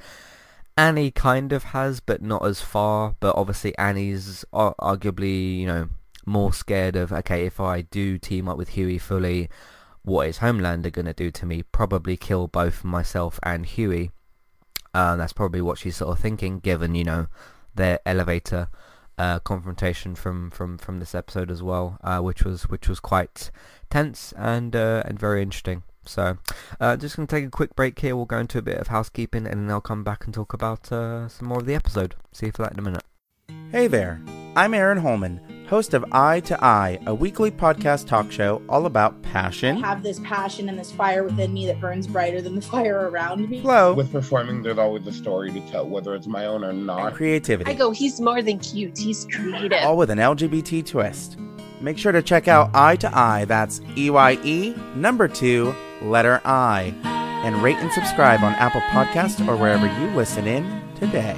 Annie 0.78 1.12
kind 1.12 1.52
of 1.52 1.66
has, 1.66 2.00
but 2.00 2.22
not 2.22 2.46
as 2.46 2.62
far. 2.62 3.16
But 3.20 3.36
obviously 3.36 3.78
Annie's 3.78 4.46
arguably, 4.54 5.58
you 5.58 5.68
know, 5.68 5.90
more 6.26 6.54
scared 6.54 6.96
of 6.96 7.12
okay, 7.12 7.46
if 7.46 7.60
I 7.60 7.82
do 7.82 8.18
team 8.18 8.48
up 8.48 8.58
with 8.58 8.70
Hughie 8.70 8.98
fully, 8.98 9.50
what 10.04 10.28
is 10.28 10.40
Homelander 10.40 10.92
gonna 10.92 11.14
do 11.14 11.32
to 11.32 11.46
me? 11.46 11.64
Probably 11.64 12.18
kill 12.18 12.48
both 12.48 12.84
myself 12.84 13.40
and 13.44 13.66
Hughie. 13.66 14.12
Uh, 14.94 15.16
that's 15.18 15.34
probably 15.34 15.62
what 15.62 15.78
she's 15.78 15.98
sort 15.98 16.12
of 16.12 16.20
thinking, 16.20 16.60
given 16.60 16.96
you 16.96 17.04
know 17.04 17.28
their 17.76 18.00
elevator 18.06 18.70
uh, 19.20 19.38
confrontation 19.40 20.16
from, 20.16 20.50
from, 20.50 20.78
from 20.78 21.00
this 21.00 21.14
episode 21.14 21.52
as 21.52 21.62
well, 21.62 22.00
uh, 22.04 22.20
which 22.20 22.44
was 22.44 22.64
which 22.64 22.88
was 22.88 23.02
quite 23.02 23.52
tense 23.90 24.34
and 24.38 24.76
uh, 24.76 25.04
and 25.06 25.20
very 25.20 25.42
interesting. 25.42 25.84
So, 26.06 26.38
uh, 26.80 26.98
just 26.98 27.18
going 27.18 27.28
to 27.28 27.36
take 27.36 27.46
a 27.46 27.50
quick 27.52 27.76
break 27.76 28.00
here. 28.00 28.16
We'll 28.16 28.26
go 28.26 28.40
into 28.40 28.58
a 28.58 28.64
bit 28.64 28.78
of 28.78 28.88
housekeeping, 28.88 29.46
and 29.46 29.62
then 29.62 29.70
I'll 29.70 29.82
come 29.82 30.04
back 30.04 30.26
and 30.26 30.34
talk 30.34 30.54
about 30.54 30.92
uh, 30.92 31.28
some 31.28 31.48
more 31.48 31.60
of 31.60 31.66
the 31.66 31.76
episode. 31.76 32.16
See 32.32 32.48
you 32.48 32.52
for 32.52 32.64
that 32.64 32.74
in 32.74 32.80
a 32.80 32.82
minute. 32.82 33.04
Hey 33.72 33.88
there, 33.88 34.20
I'm 34.56 34.74
Aaron 34.74 34.98
Holman, 34.98 35.40
host 35.68 35.94
of 35.94 36.04
Eye 36.12 36.40
to 36.42 36.64
Eye, 36.64 37.00
a 37.06 37.14
weekly 37.14 37.52
podcast 37.52 38.08
talk 38.08 38.32
show 38.32 38.62
all 38.68 38.88
about 38.88 39.22
passion. 39.22 39.84
I 39.84 39.88
have 39.88 40.02
this 40.02 40.20
passion 40.24 40.70
and 40.70 40.78
this 40.78 40.92
fire 40.92 41.24
within 41.24 41.54
me 41.54 41.68
that 41.68 41.80
burns 41.80 42.08
brighter 42.08 42.42
than 42.42 42.56
the 42.56 42.62
fire 42.62 43.10
around 43.10 43.48
me. 43.48 43.62
Flow. 43.62 43.94
With 43.94 44.12
performing, 44.12 44.64
there's 44.64 44.80
always 44.80 45.06
a 45.06 45.12
story 45.14 45.52
to 45.52 45.62
tell, 45.70 45.88
whether 45.88 46.16
it's 46.16 46.28
my 46.28 46.46
own 46.46 46.64
or 46.64 46.74
not. 46.74 47.14
creativity. 47.14 47.70
I 47.70 47.76
go, 47.76 47.92
he's 47.92 48.20
more 48.20 48.42
than 48.42 48.58
cute, 48.60 48.98
he's 48.98 49.26
creative. 49.26 49.84
All 49.84 49.98
with 49.98 50.10
an 50.10 50.18
LGBT 50.18 50.86
twist. 50.86 51.38
Make 51.82 51.98
sure 51.98 52.12
to 52.12 52.22
check 52.22 52.48
out 52.48 52.72
Eye 52.74 52.98
to 52.98 53.18
Eye, 53.18 53.46
that's 53.46 53.82
E 53.96 54.10
Y 54.10 54.38
E, 54.44 54.76
number 54.96 55.28
two, 55.28 55.74
letter 56.02 56.42
I, 56.44 56.94
and 57.44 57.64
rate 57.64 57.78
and 57.78 57.92
subscribe 57.92 58.44
on 58.44 58.54
Apple 58.56 58.82
Podcasts 58.82 59.46
or 59.48 59.56
wherever 59.56 59.88
you 59.88 60.08
listen 60.16 60.46
in 60.46 60.82
today. 60.96 61.38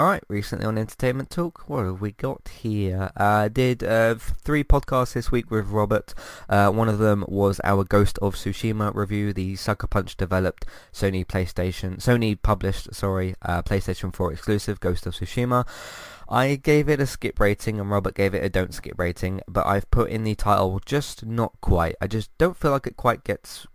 Alright, 0.00 0.24
recently 0.26 0.64
on 0.64 0.78
Entertainment 0.78 1.28
Talk, 1.28 1.68
what 1.68 1.84
have 1.84 2.00
we 2.00 2.12
got 2.12 2.48
here? 2.62 3.10
I 3.14 3.44
uh, 3.44 3.48
did 3.48 3.84
uh, 3.84 4.14
three 4.14 4.64
podcasts 4.64 5.12
this 5.12 5.30
week 5.30 5.50
with 5.50 5.68
Robert. 5.68 6.14
Uh, 6.48 6.70
one 6.70 6.88
of 6.88 6.96
them 6.96 7.26
was 7.28 7.60
our 7.62 7.84
Ghost 7.84 8.18
of 8.22 8.34
Tsushima 8.34 8.94
review, 8.94 9.34
the 9.34 9.54
Sucker 9.54 9.86
Punch 9.86 10.16
developed 10.16 10.64
Sony 10.94 11.26
PlayStation, 11.26 11.98
Sony 11.98 12.40
published, 12.40 12.94
sorry, 12.94 13.34
uh, 13.42 13.60
PlayStation 13.60 14.16
4 14.16 14.32
exclusive 14.32 14.80
Ghost 14.80 15.06
of 15.06 15.12
Tsushima. 15.12 15.68
I 16.26 16.54
gave 16.54 16.88
it 16.88 16.98
a 16.98 17.06
skip 17.06 17.38
rating 17.38 17.78
and 17.78 17.90
Robert 17.90 18.14
gave 18.14 18.34
it 18.34 18.42
a 18.42 18.48
don't 18.48 18.72
skip 18.72 18.98
rating, 18.98 19.42
but 19.46 19.66
I've 19.66 19.90
put 19.90 20.08
in 20.08 20.24
the 20.24 20.34
title 20.34 20.80
just 20.86 21.26
not 21.26 21.52
quite. 21.60 21.96
I 22.00 22.06
just 22.06 22.36
don't 22.38 22.56
feel 22.56 22.70
like 22.70 22.86
it 22.86 22.96
quite 22.96 23.24
gets 23.24 23.66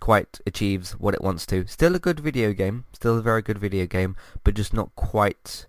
quite 0.00 0.40
achieves 0.46 0.92
what 0.92 1.14
it 1.14 1.22
wants 1.22 1.46
to. 1.46 1.66
Still 1.66 1.94
a 1.94 1.98
good 1.98 2.20
video 2.20 2.52
game, 2.52 2.84
still 2.92 3.18
a 3.18 3.22
very 3.22 3.42
good 3.42 3.58
video 3.58 3.86
game, 3.86 4.16
but 4.42 4.54
just 4.54 4.74
not 4.74 4.94
quite 4.96 5.66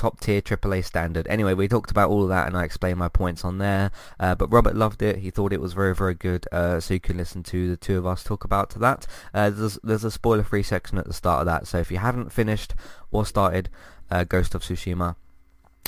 top 0.00 0.18
tier 0.18 0.40
AAA 0.40 0.82
standard. 0.82 1.28
Anyway, 1.28 1.52
we 1.52 1.68
talked 1.68 1.90
about 1.90 2.08
all 2.08 2.22
of 2.22 2.30
that 2.30 2.46
and 2.46 2.56
I 2.56 2.64
explained 2.64 2.98
my 2.98 3.10
points 3.10 3.44
on 3.44 3.58
there. 3.58 3.90
Uh, 4.18 4.34
but 4.34 4.50
Robert 4.50 4.74
loved 4.74 5.02
it. 5.02 5.18
He 5.18 5.30
thought 5.30 5.52
it 5.52 5.60
was 5.60 5.74
very, 5.74 5.94
very 5.94 6.14
good. 6.14 6.46
Uh, 6.50 6.80
so 6.80 6.94
you 6.94 7.00
can 7.00 7.18
listen 7.18 7.42
to 7.44 7.68
the 7.68 7.76
two 7.76 7.98
of 7.98 8.06
us 8.06 8.24
talk 8.24 8.42
about 8.42 8.70
that. 8.70 9.06
Uh, 9.34 9.50
there's, 9.50 9.78
there's 9.82 10.04
a 10.04 10.10
spoiler 10.10 10.42
free 10.42 10.62
section 10.62 10.96
at 10.96 11.06
the 11.06 11.12
start 11.12 11.40
of 11.40 11.46
that. 11.46 11.66
So 11.66 11.78
if 11.78 11.90
you 11.90 11.98
haven't 11.98 12.32
finished 12.32 12.74
or 13.10 13.26
started 13.26 13.68
uh, 14.10 14.24
Ghost 14.24 14.54
of 14.54 14.62
Tsushima, 14.62 15.16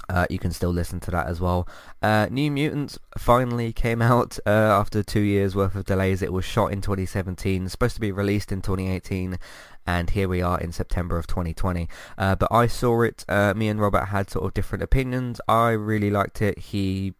uh, 0.08 0.26
you 0.28 0.38
can 0.38 0.50
still 0.50 0.70
listen 0.70 1.00
to 1.00 1.10
that 1.10 1.26
as 1.26 1.40
well. 1.40 1.68
Uh, 2.02 2.26
New 2.30 2.50
Mutants 2.50 2.98
finally 3.16 3.72
came 3.72 4.02
out 4.02 4.38
uh, 4.46 4.50
after 4.50 5.02
two 5.02 5.20
years 5.20 5.54
worth 5.54 5.74
of 5.74 5.84
delays. 5.84 6.22
It 6.22 6.32
was 6.32 6.44
shot 6.44 6.72
in 6.72 6.80
2017, 6.80 7.68
supposed 7.68 7.94
to 7.94 8.00
be 8.00 8.12
released 8.12 8.52
in 8.52 8.62
2018, 8.62 9.38
and 9.86 10.10
here 10.10 10.28
we 10.28 10.42
are 10.42 10.60
in 10.60 10.72
September 10.72 11.18
of 11.18 11.26
2020. 11.26 11.88
Uh, 12.18 12.34
but 12.34 12.52
I 12.52 12.66
saw 12.66 13.02
it. 13.02 13.24
Uh, 13.28 13.54
me 13.54 13.68
and 13.68 13.80
Robert 13.80 14.06
had 14.06 14.30
sort 14.30 14.44
of 14.44 14.54
different 14.54 14.82
opinions. 14.82 15.40
I 15.48 15.70
really 15.70 16.10
liked 16.10 16.42
it. 16.42 16.58
He 16.58 17.14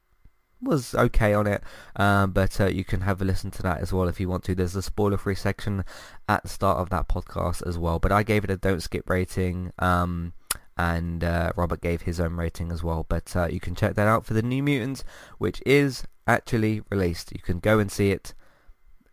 was 0.60 0.94
okay 0.94 1.34
on 1.34 1.46
it, 1.46 1.62
um, 1.96 2.30
but 2.30 2.60
uh, 2.60 2.66
you 2.66 2.84
can 2.84 3.00
have 3.00 3.20
a 3.20 3.24
listen 3.24 3.50
to 3.50 3.62
that 3.62 3.80
as 3.80 3.92
well 3.92 4.08
if 4.08 4.20
you 4.20 4.28
want 4.28 4.44
to. 4.44 4.54
There's 4.54 4.76
a 4.76 4.82
spoiler-free 4.82 5.34
section 5.34 5.84
at 6.28 6.42
the 6.42 6.48
start 6.48 6.78
of 6.78 6.90
that 6.90 7.08
podcast 7.08 7.66
as 7.66 7.78
well. 7.78 7.98
But 7.98 8.12
I 8.12 8.22
gave 8.22 8.44
it 8.44 8.50
a 8.50 8.56
don't 8.56 8.82
skip 8.82 9.08
rating. 9.10 9.72
Um, 9.78 10.34
and 10.76 11.22
uh, 11.22 11.52
Robert 11.56 11.80
gave 11.80 12.02
his 12.02 12.20
own 12.20 12.34
rating 12.34 12.72
as 12.72 12.82
well. 12.82 13.06
But 13.08 13.34
uh, 13.36 13.48
you 13.48 13.60
can 13.60 13.74
check 13.74 13.94
that 13.94 14.08
out 14.08 14.24
for 14.24 14.34
the 14.34 14.42
New 14.42 14.62
Mutants, 14.62 15.04
which 15.38 15.62
is 15.66 16.04
actually 16.26 16.82
released. 16.90 17.32
You 17.32 17.40
can 17.40 17.58
go 17.58 17.78
and 17.78 17.90
see 17.90 18.10
it 18.10 18.34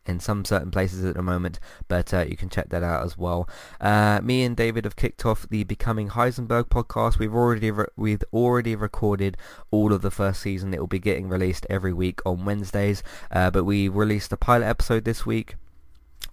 in 0.06 0.20
some 0.20 0.44
certain 0.44 0.72
places 0.72 1.06
at 1.06 1.16
the 1.16 1.22
moment, 1.22 1.60
but 1.88 2.14
uh, 2.14 2.26
you 2.28 2.36
can 2.36 2.50
check 2.50 2.70
that 2.70 2.84
out 2.84 3.06
as 3.06 3.18
well. 3.18 3.48
Uh, 3.80 4.20
me 4.24 4.44
and 4.44 4.58
David 4.58 4.84
have 4.86 4.96
kicked 4.96 5.26
off 5.26 5.48
the 5.50 5.64
Becoming 5.64 6.10
Heisenberg 6.10 6.66
podcast. 6.66 7.20
We've 7.20 7.34
already 7.34 7.72
re- 7.72 7.86
we've 7.96 8.24
already 8.34 8.76
recorded 8.76 9.38
all 9.72 9.94
of 9.94 10.02
the 10.02 10.12
first 10.12 10.42
season. 10.42 10.74
It 10.74 10.80
will 10.80 10.88
be 10.88 11.00
getting 11.00 11.30
released 11.30 11.68
every 11.70 11.94
week 11.94 12.22
on 12.26 12.46
Wednesdays, 12.46 13.04
uh, 13.32 13.52
but 13.52 13.64
we 13.64 13.88
released 13.88 14.34
a 14.34 14.38
pilot 14.38 14.66
episode 14.66 15.06
this 15.06 15.26
week 15.26 15.56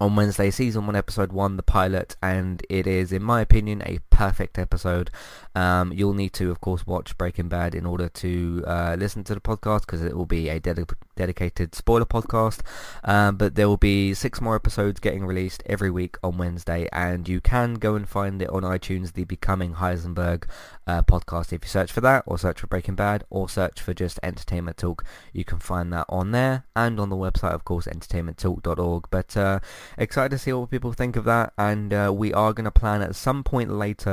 on 0.00 0.16
Wednesday, 0.16 0.50
season 0.50 0.87
one, 0.87 0.97
episode 0.97 1.33
one, 1.33 1.56
the 1.56 1.62
pilot, 1.62 2.16
and 2.23 2.62
it 2.68 2.87
is, 2.87 3.12
in 3.12 3.23
my 3.23 3.40
opinion, 3.40 3.83
a 3.87 3.99
perfect 4.16 4.58
episode. 4.58 5.11
Um, 5.54 5.92
you'll 5.92 6.14
need 6.14 6.32
to, 6.35 6.50
of 6.50 6.62
course, 6.62 6.87
watch 6.87 7.18
Breaking 7.18 7.49
Bad 7.49 7.75
in 7.75 7.85
order 7.85 8.08
to 8.08 8.64
uh, 8.66 8.96
listen 8.99 9.25
to 9.25 9.35
the 9.35 9.42
podcast 9.42 9.80
because 9.80 10.02
it 10.02 10.16
will 10.16 10.25
be 10.25 10.49
a 10.49 10.58
dedicated 10.58 11.75
spoiler 11.75 12.06
podcast. 12.06 12.61
Um, 13.04 13.37
but 13.37 13.56
there 13.56 13.68
will 13.68 13.76
be 13.76 14.14
six 14.14 14.40
more 14.40 14.56
episodes 14.56 15.00
getting 15.00 15.26
released 15.26 15.62
every 15.66 15.90
week 15.90 16.16
on 16.25 16.38
Wednesday, 16.38 16.88
and 16.92 17.28
you 17.28 17.42
can 17.42 17.75
go 17.75 17.94
and 17.94 18.08
find 18.08 18.40
it 18.40 18.49
on 18.49 18.62
iTunes, 18.62 19.12
the 19.12 19.25
Becoming 19.25 19.75
Heisenberg 19.75 20.44
uh, 20.87 21.02
podcast. 21.02 21.52
If 21.52 21.64
you 21.64 21.68
search 21.68 21.92
for 21.92 22.00
that, 22.00 22.25
or 22.26 22.38
search 22.38 22.61
for 22.61 22.68
Breaking 22.68 22.94
Bad, 22.94 23.25
or 23.28 23.50
search 23.50 23.82
for 23.82 23.92
just 23.92 24.18
Entertainment 24.23 24.78
Talk, 24.78 25.04
you 25.35 25.44
can 25.44 25.58
find 25.58 25.92
that 25.92 26.06
on 26.08 26.30
there 26.30 26.64
and 26.75 26.99
on 26.99 27.11
the 27.11 27.16
website, 27.16 27.52
of 27.52 27.66
course, 27.66 27.87
entertainmenttalk.org. 27.87 29.08
But 29.11 29.37
uh, 29.37 29.61
excited 29.99 30.30
to 30.30 30.38
see 30.38 30.54
what 30.54 30.70
people 30.70 30.94
think 30.94 31.16
of 31.16 31.25
that, 31.25 31.52
and 31.58 31.92
uh, 31.92 32.12
we 32.16 32.32
are 32.32 32.54
going 32.54 32.64
to 32.64 32.70
plan 32.70 33.02
at 33.02 33.14
some 33.14 33.44
point 33.44 33.70
later 33.70 34.05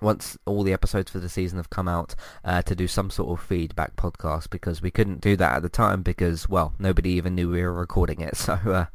once 0.00 0.36
all 0.44 0.62
the 0.62 0.72
episodes 0.72 1.10
for 1.10 1.18
the 1.18 1.28
season 1.28 1.58
have 1.58 1.70
come 1.70 1.88
out 1.88 2.14
uh, 2.44 2.62
to 2.62 2.74
do 2.74 2.86
some 2.86 3.10
sort 3.10 3.38
of 3.38 3.44
feedback 3.44 3.96
podcast 3.96 4.50
because 4.50 4.82
we 4.82 4.90
couldn't 4.90 5.20
do 5.20 5.36
that 5.36 5.56
at 5.56 5.62
the 5.62 5.68
time 5.68 6.02
because 6.02 6.48
well 6.48 6.74
nobody 6.78 7.10
even 7.10 7.34
knew 7.34 7.50
we 7.50 7.62
were 7.62 7.72
recording 7.72 8.20
it. 8.20 8.36
So 8.46 8.52
uh, 8.52 8.86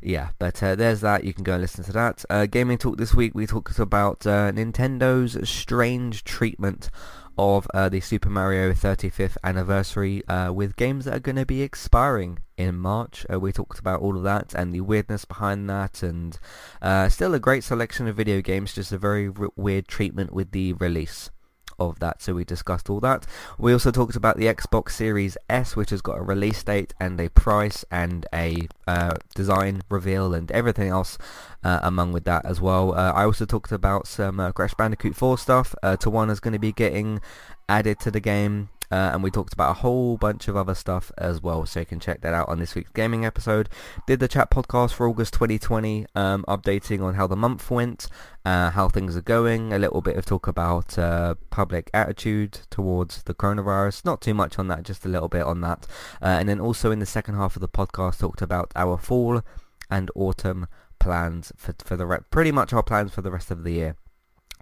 yeah 0.00 0.28
but 0.38 0.62
uh, 0.62 0.74
there's 0.74 1.00
that. 1.00 1.24
You 1.24 1.34
can 1.34 1.44
go 1.44 1.54
and 1.54 1.62
listen 1.62 1.84
to 1.84 1.92
that. 1.92 2.24
Uh, 2.30 2.46
gaming 2.46 2.78
talk 2.78 2.96
this 2.96 3.14
week 3.14 3.34
we 3.34 3.46
talked 3.46 3.78
about 3.78 4.26
uh, 4.26 4.52
Nintendo's 4.52 5.48
strange 5.48 6.24
treatment 6.24 6.90
of 7.38 7.66
uh, 7.74 7.88
the 7.88 8.00
Super 8.00 8.30
Mario 8.30 8.72
35th 8.72 9.36
anniversary 9.44 10.26
uh, 10.28 10.52
with 10.52 10.76
games 10.76 11.04
that 11.04 11.14
are 11.14 11.20
going 11.20 11.36
to 11.36 11.46
be 11.46 11.62
expiring 11.62 12.38
in 12.56 12.76
March. 12.76 13.26
Uh, 13.32 13.38
we 13.38 13.52
talked 13.52 13.78
about 13.78 14.00
all 14.00 14.16
of 14.16 14.22
that 14.22 14.54
and 14.54 14.74
the 14.74 14.80
weirdness 14.80 15.24
behind 15.24 15.68
that 15.68 16.02
and 16.02 16.38
uh, 16.80 17.08
still 17.08 17.34
a 17.34 17.40
great 17.40 17.64
selection 17.64 18.06
of 18.06 18.16
video 18.16 18.40
games, 18.40 18.74
just 18.74 18.92
a 18.92 18.98
very 18.98 19.28
r- 19.28 19.48
weird 19.56 19.88
treatment 19.88 20.32
with 20.32 20.52
the 20.52 20.72
release 20.74 21.30
of 21.78 21.98
that, 22.00 22.22
so 22.22 22.34
we 22.34 22.44
discussed 22.44 22.90
all 22.90 23.00
that. 23.00 23.26
We 23.58 23.72
also 23.72 23.90
talked 23.90 24.16
about 24.16 24.36
the 24.36 24.46
Xbox 24.46 24.92
Series 24.92 25.36
S, 25.48 25.76
which 25.76 25.90
has 25.90 26.00
got 26.00 26.18
a 26.18 26.22
release 26.22 26.62
date 26.62 26.94
and 27.00 27.20
a 27.20 27.28
price 27.30 27.84
and 27.90 28.26
a 28.32 28.68
uh, 28.86 29.14
design 29.34 29.82
reveal 29.88 30.34
and 30.34 30.50
everything 30.52 30.88
else 30.88 31.18
uh, 31.64 31.80
among 31.82 32.12
with 32.12 32.24
that 32.24 32.44
as 32.44 32.60
well. 32.60 32.94
Uh, 32.94 33.12
I 33.12 33.24
also 33.24 33.44
talked 33.44 33.72
about 33.72 34.06
some 34.06 34.40
uh, 34.40 34.52
Crash 34.52 34.74
Bandicoot 34.74 35.16
4 35.16 35.38
stuff. 35.38 35.74
Uh, 35.82 35.96
Tawna 35.96 36.30
is 36.30 36.40
going 36.40 36.52
to 36.52 36.58
be 36.58 36.72
getting 36.72 37.20
added 37.68 37.98
to 38.00 38.10
the 38.10 38.20
game 38.20 38.68
uh, 38.90 39.10
and 39.12 39.22
we 39.22 39.30
talked 39.30 39.52
about 39.52 39.70
a 39.70 39.80
whole 39.80 40.16
bunch 40.16 40.48
of 40.48 40.56
other 40.56 40.74
stuff 40.74 41.10
as 41.18 41.42
well, 41.42 41.66
so 41.66 41.80
you 41.80 41.86
can 41.86 42.00
check 42.00 42.20
that 42.20 42.34
out 42.34 42.48
on 42.48 42.58
this 42.58 42.74
week's 42.74 42.90
gaming 42.92 43.24
episode. 43.24 43.68
Did 44.06 44.20
the 44.20 44.28
chat 44.28 44.50
podcast 44.50 44.92
for 44.92 45.08
August 45.08 45.34
2020, 45.34 46.06
um, 46.14 46.44
updating 46.48 47.02
on 47.02 47.14
how 47.14 47.26
the 47.26 47.36
month 47.36 47.70
went, 47.70 48.08
uh, 48.44 48.70
how 48.70 48.88
things 48.88 49.16
are 49.16 49.22
going, 49.22 49.72
a 49.72 49.78
little 49.78 50.00
bit 50.00 50.16
of 50.16 50.24
talk 50.24 50.46
about 50.46 50.98
uh, 50.98 51.34
public 51.50 51.90
attitude 51.92 52.60
towards 52.70 53.22
the 53.24 53.34
coronavirus. 53.34 54.04
Not 54.04 54.20
too 54.20 54.34
much 54.34 54.58
on 54.58 54.68
that, 54.68 54.82
just 54.82 55.04
a 55.04 55.08
little 55.08 55.28
bit 55.28 55.42
on 55.42 55.60
that. 55.62 55.86
Uh, 56.22 56.26
and 56.26 56.48
then 56.48 56.60
also 56.60 56.90
in 56.90 56.98
the 56.98 57.06
second 57.06 57.34
half 57.34 57.56
of 57.56 57.60
the 57.60 57.68
podcast, 57.68 58.18
talked 58.18 58.42
about 58.42 58.72
our 58.76 58.96
fall 58.96 59.42
and 59.90 60.10
autumn 60.14 60.66
plans 60.98 61.52
for 61.56 61.74
for 61.84 61.96
the 61.96 62.06
re- 62.06 62.18
pretty 62.30 62.50
much 62.50 62.72
our 62.72 62.82
plans 62.82 63.12
for 63.12 63.22
the 63.22 63.30
rest 63.30 63.50
of 63.50 63.62
the 63.62 63.72
year 63.72 63.96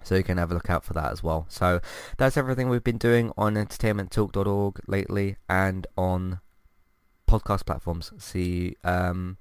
so 0.05 0.15
you 0.15 0.23
can 0.23 0.37
have 0.37 0.51
a 0.51 0.53
look 0.53 0.69
out 0.69 0.83
for 0.83 0.93
that 0.93 1.11
as 1.11 1.23
well. 1.23 1.45
So 1.49 1.81
that's 2.17 2.37
everything 2.37 2.69
we've 2.69 2.83
been 2.83 2.97
doing 2.97 3.31
on 3.37 3.55
entertainmenttalk.org 3.55 4.81
lately 4.87 5.37
and 5.49 5.87
on 5.97 6.39
podcast 7.27 7.65
platforms. 7.65 8.11
See, 8.17 8.75
um, 8.83 9.37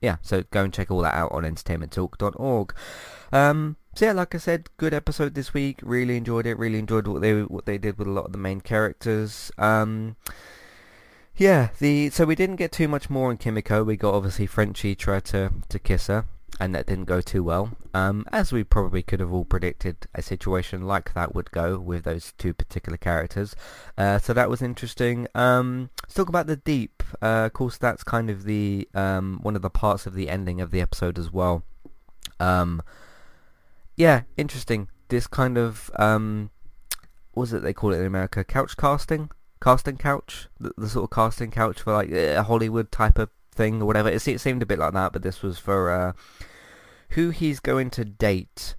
yeah, 0.00 0.16
so 0.22 0.42
go 0.50 0.62
and 0.62 0.72
check 0.72 0.90
all 0.90 1.00
that 1.00 1.14
out 1.14 1.32
on 1.32 1.44
entertainmenttalk.org. 1.44 2.74
Um, 3.32 3.76
so 3.94 4.06
yeah, 4.06 4.12
like 4.12 4.34
I 4.34 4.38
said, 4.38 4.68
good 4.76 4.92
episode 4.92 5.34
this 5.34 5.54
week. 5.54 5.80
Really 5.82 6.16
enjoyed 6.16 6.46
it. 6.46 6.58
Really 6.58 6.78
enjoyed 6.78 7.06
what 7.06 7.22
they 7.22 7.42
what 7.42 7.64
they 7.64 7.78
did 7.78 7.98
with 7.98 8.08
a 8.08 8.10
lot 8.10 8.26
of 8.26 8.32
the 8.32 8.38
main 8.38 8.60
characters. 8.60 9.50
Um, 9.56 10.16
yeah, 11.36 11.70
the 11.78 12.10
so 12.10 12.24
we 12.24 12.34
didn't 12.34 12.56
get 12.56 12.70
too 12.70 12.88
much 12.88 13.08
more 13.08 13.30
on 13.30 13.36
Kimiko. 13.36 13.82
We 13.82 13.96
got 13.96 14.14
obviously 14.14 14.46
Frenchie 14.46 14.94
tried 14.94 15.24
to 15.26 15.52
to 15.68 15.78
kiss 15.78 16.08
her, 16.08 16.26
and 16.60 16.74
that 16.74 16.86
didn't 16.86 17.04
go 17.04 17.20
too 17.20 17.42
well. 17.42 17.76
Um, 17.92 18.24
as 18.32 18.52
we 18.52 18.64
probably 18.64 19.02
could 19.02 19.20
have 19.20 19.32
all 19.32 19.44
predicted, 19.44 20.06
a 20.14 20.22
situation 20.22 20.86
like 20.86 21.14
that 21.14 21.34
would 21.34 21.50
go 21.50 21.78
with 21.78 22.04
those 22.04 22.32
two 22.38 22.54
particular 22.54 22.96
characters. 22.96 23.54
Uh, 23.98 24.18
so 24.18 24.32
that 24.32 24.50
was 24.50 24.62
interesting. 24.62 25.26
Um, 25.34 25.90
let's 26.02 26.14
talk 26.14 26.28
about 26.28 26.46
the 26.46 26.56
deep. 26.56 27.02
Uh, 27.20 27.46
of 27.46 27.52
course, 27.52 27.78
that's 27.78 28.04
kind 28.04 28.30
of 28.30 28.44
the 28.44 28.88
um, 28.94 29.40
one 29.42 29.56
of 29.56 29.62
the 29.62 29.70
parts 29.70 30.06
of 30.06 30.14
the 30.14 30.28
ending 30.28 30.60
of 30.60 30.70
the 30.70 30.80
episode 30.80 31.18
as 31.18 31.32
well. 31.32 31.64
Um, 32.40 32.82
yeah, 33.96 34.22
interesting. 34.36 34.88
This 35.08 35.26
kind 35.26 35.58
of 35.58 35.90
um, 35.98 36.50
what 37.32 37.42
was 37.42 37.52
it 37.52 37.62
they 37.62 37.72
call 37.72 37.92
it 37.92 38.00
in 38.00 38.06
America? 38.06 38.44
Couch 38.44 38.76
casting, 38.76 39.30
casting 39.62 39.96
couch, 39.96 40.48
the, 40.58 40.72
the 40.76 40.88
sort 40.88 41.04
of 41.04 41.10
casting 41.14 41.50
couch 41.50 41.82
for 41.82 41.92
like 41.92 42.10
a 42.10 42.42
Hollywood 42.42 42.90
type 42.90 43.18
of 43.18 43.30
thing 43.54 43.80
or 43.80 43.86
whatever. 43.86 44.08
It, 44.08 44.26
it 44.26 44.40
seemed 44.40 44.62
a 44.62 44.66
bit 44.66 44.78
like 44.78 44.92
that, 44.92 45.12
but 45.12 45.22
this 45.22 45.42
was 45.42 45.58
for 45.58 45.90
uh, 45.90 46.12
who 47.10 47.30
he's 47.30 47.60
going 47.60 47.90
to 47.90 48.04
date 48.04 48.74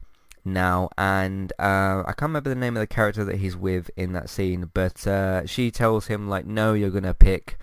now, 0.45 0.89
and 0.97 1.51
uh, 1.57 2.03
I 2.05 2.13
can't 2.15 2.29
remember 2.29 2.49
the 2.49 2.55
name 2.55 2.77
of 2.77 2.81
the 2.81 2.87
character 2.87 3.25
that 3.25 3.37
he's 3.37 3.57
with 3.57 3.89
in 3.97 4.13
that 4.13 4.29
scene, 4.29 4.69
but 4.73 5.05
uh, 5.07 5.45
she 5.47 5.71
tells 5.71 6.07
him 6.07 6.29
like, 6.29 6.45
no, 6.45 6.73
you're 6.73 6.91
gonna 6.91 7.15
pick 7.15 7.57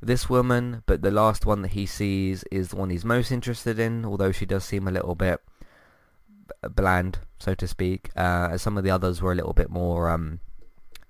this 0.00 0.28
woman, 0.28 0.82
but 0.86 1.02
the 1.02 1.10
last 1.10 1.44
one 1.44 1.62
that 1.62 1.72
he 1.72 1.84
sees 1.84 2.42
is 2.50 2.68
the 2.68 2.76
one 2.76 2.90
he's 2.90 3.04
most 3.04 3.30
interested 3.30 3.78
in, 3.78 4.04
although 4.04 4.32
she 4.32 4.46
does 4.46 4.64
seem 4.64 4.88
a 4.88 4.90
little 4.90 5.14
bit 5.14 5.40
bland, 6.74 7.18
so 7.38 7.54
to 7.54 7.66
speak. 7.66 8.10
Uh, 8.16 8.56
some 8.56 8.78
of 8.78 8.84
the 8.84 8.90
others 8.90 9.20
were 9.20 9.32
a 9.32 9.36
little 9.36 9.52
bit 9.52 9.70
more, 9.70 10.08
um, 10.08 10.40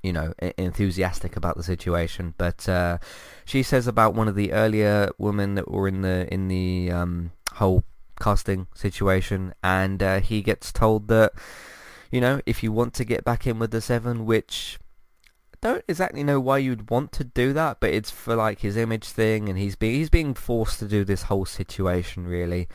you 0.06 0.12
know, 0.12 0.32
enthusiastic 0.56 1.36
about 1.36 1.56
the 1.56 1.62
situation. 1.62 2.34
But 2.38 2.68
uh, 2.68 2.98
she 3.44 3.62
says 3.62 3.86
about 3.86 4.14
one 4.14 4.28
of 4.28 4.36
the 4.36 4.52
earlier 4.52 5.10
women 5.18 5.56
that 5.56 5.70
were 5.70 5.88
in 5.88 6.02
the 6.02 6.32
in 6.32 6.48
the 6.48 6.90
um, 6.92 7.32
whole 7.54 7.84
casting 8.20 8.68
situation, 8.74 9.54
and 9.62 10.02
uh, 10.02 10.20
he 10.20 10.42
gets 10.42 10.72
told 10.72 11.08
that, 11.08 11.32
you 12.10 12.20
know, 12.20 12.40
if 12.46 12.62
you 12.62 12.72
want 12.72 12.94
to 12.94 13.04
get 13.04 13.24
back 13.24 13.46
in 13.46 13.58
with 13.58 13.72
the 13.72 13.80
Seven, 13.80 14.24
which 14.24 14.78
don't 15.60 15.84
exactly 15.88 16.22
know 16.22 16.38
why 16.38 16.58
you'd 16.58 16.90
want 16.90 17.10
to 17.12 17.24
do 17.24 17.52
that, 17.52 17.80
but 17.80 17.90
it's 17.90 18.10
for 18.10 18.36
like 18.36 18.60
his 18.60 18.76
image 18.76 19.08
thing, 19.08 19.48
and 19.48 19.58
he's 19.58 19.74
being 19.74 19.94
he's 19.94 20.10
being 20.10 20.34
forced 20.34 20.78
to 20.78 20.86
do 20.86 21.04
this 21.04 21.24
whole 21.24 21.44
situation 21.44 22.26
really 22.26 22.68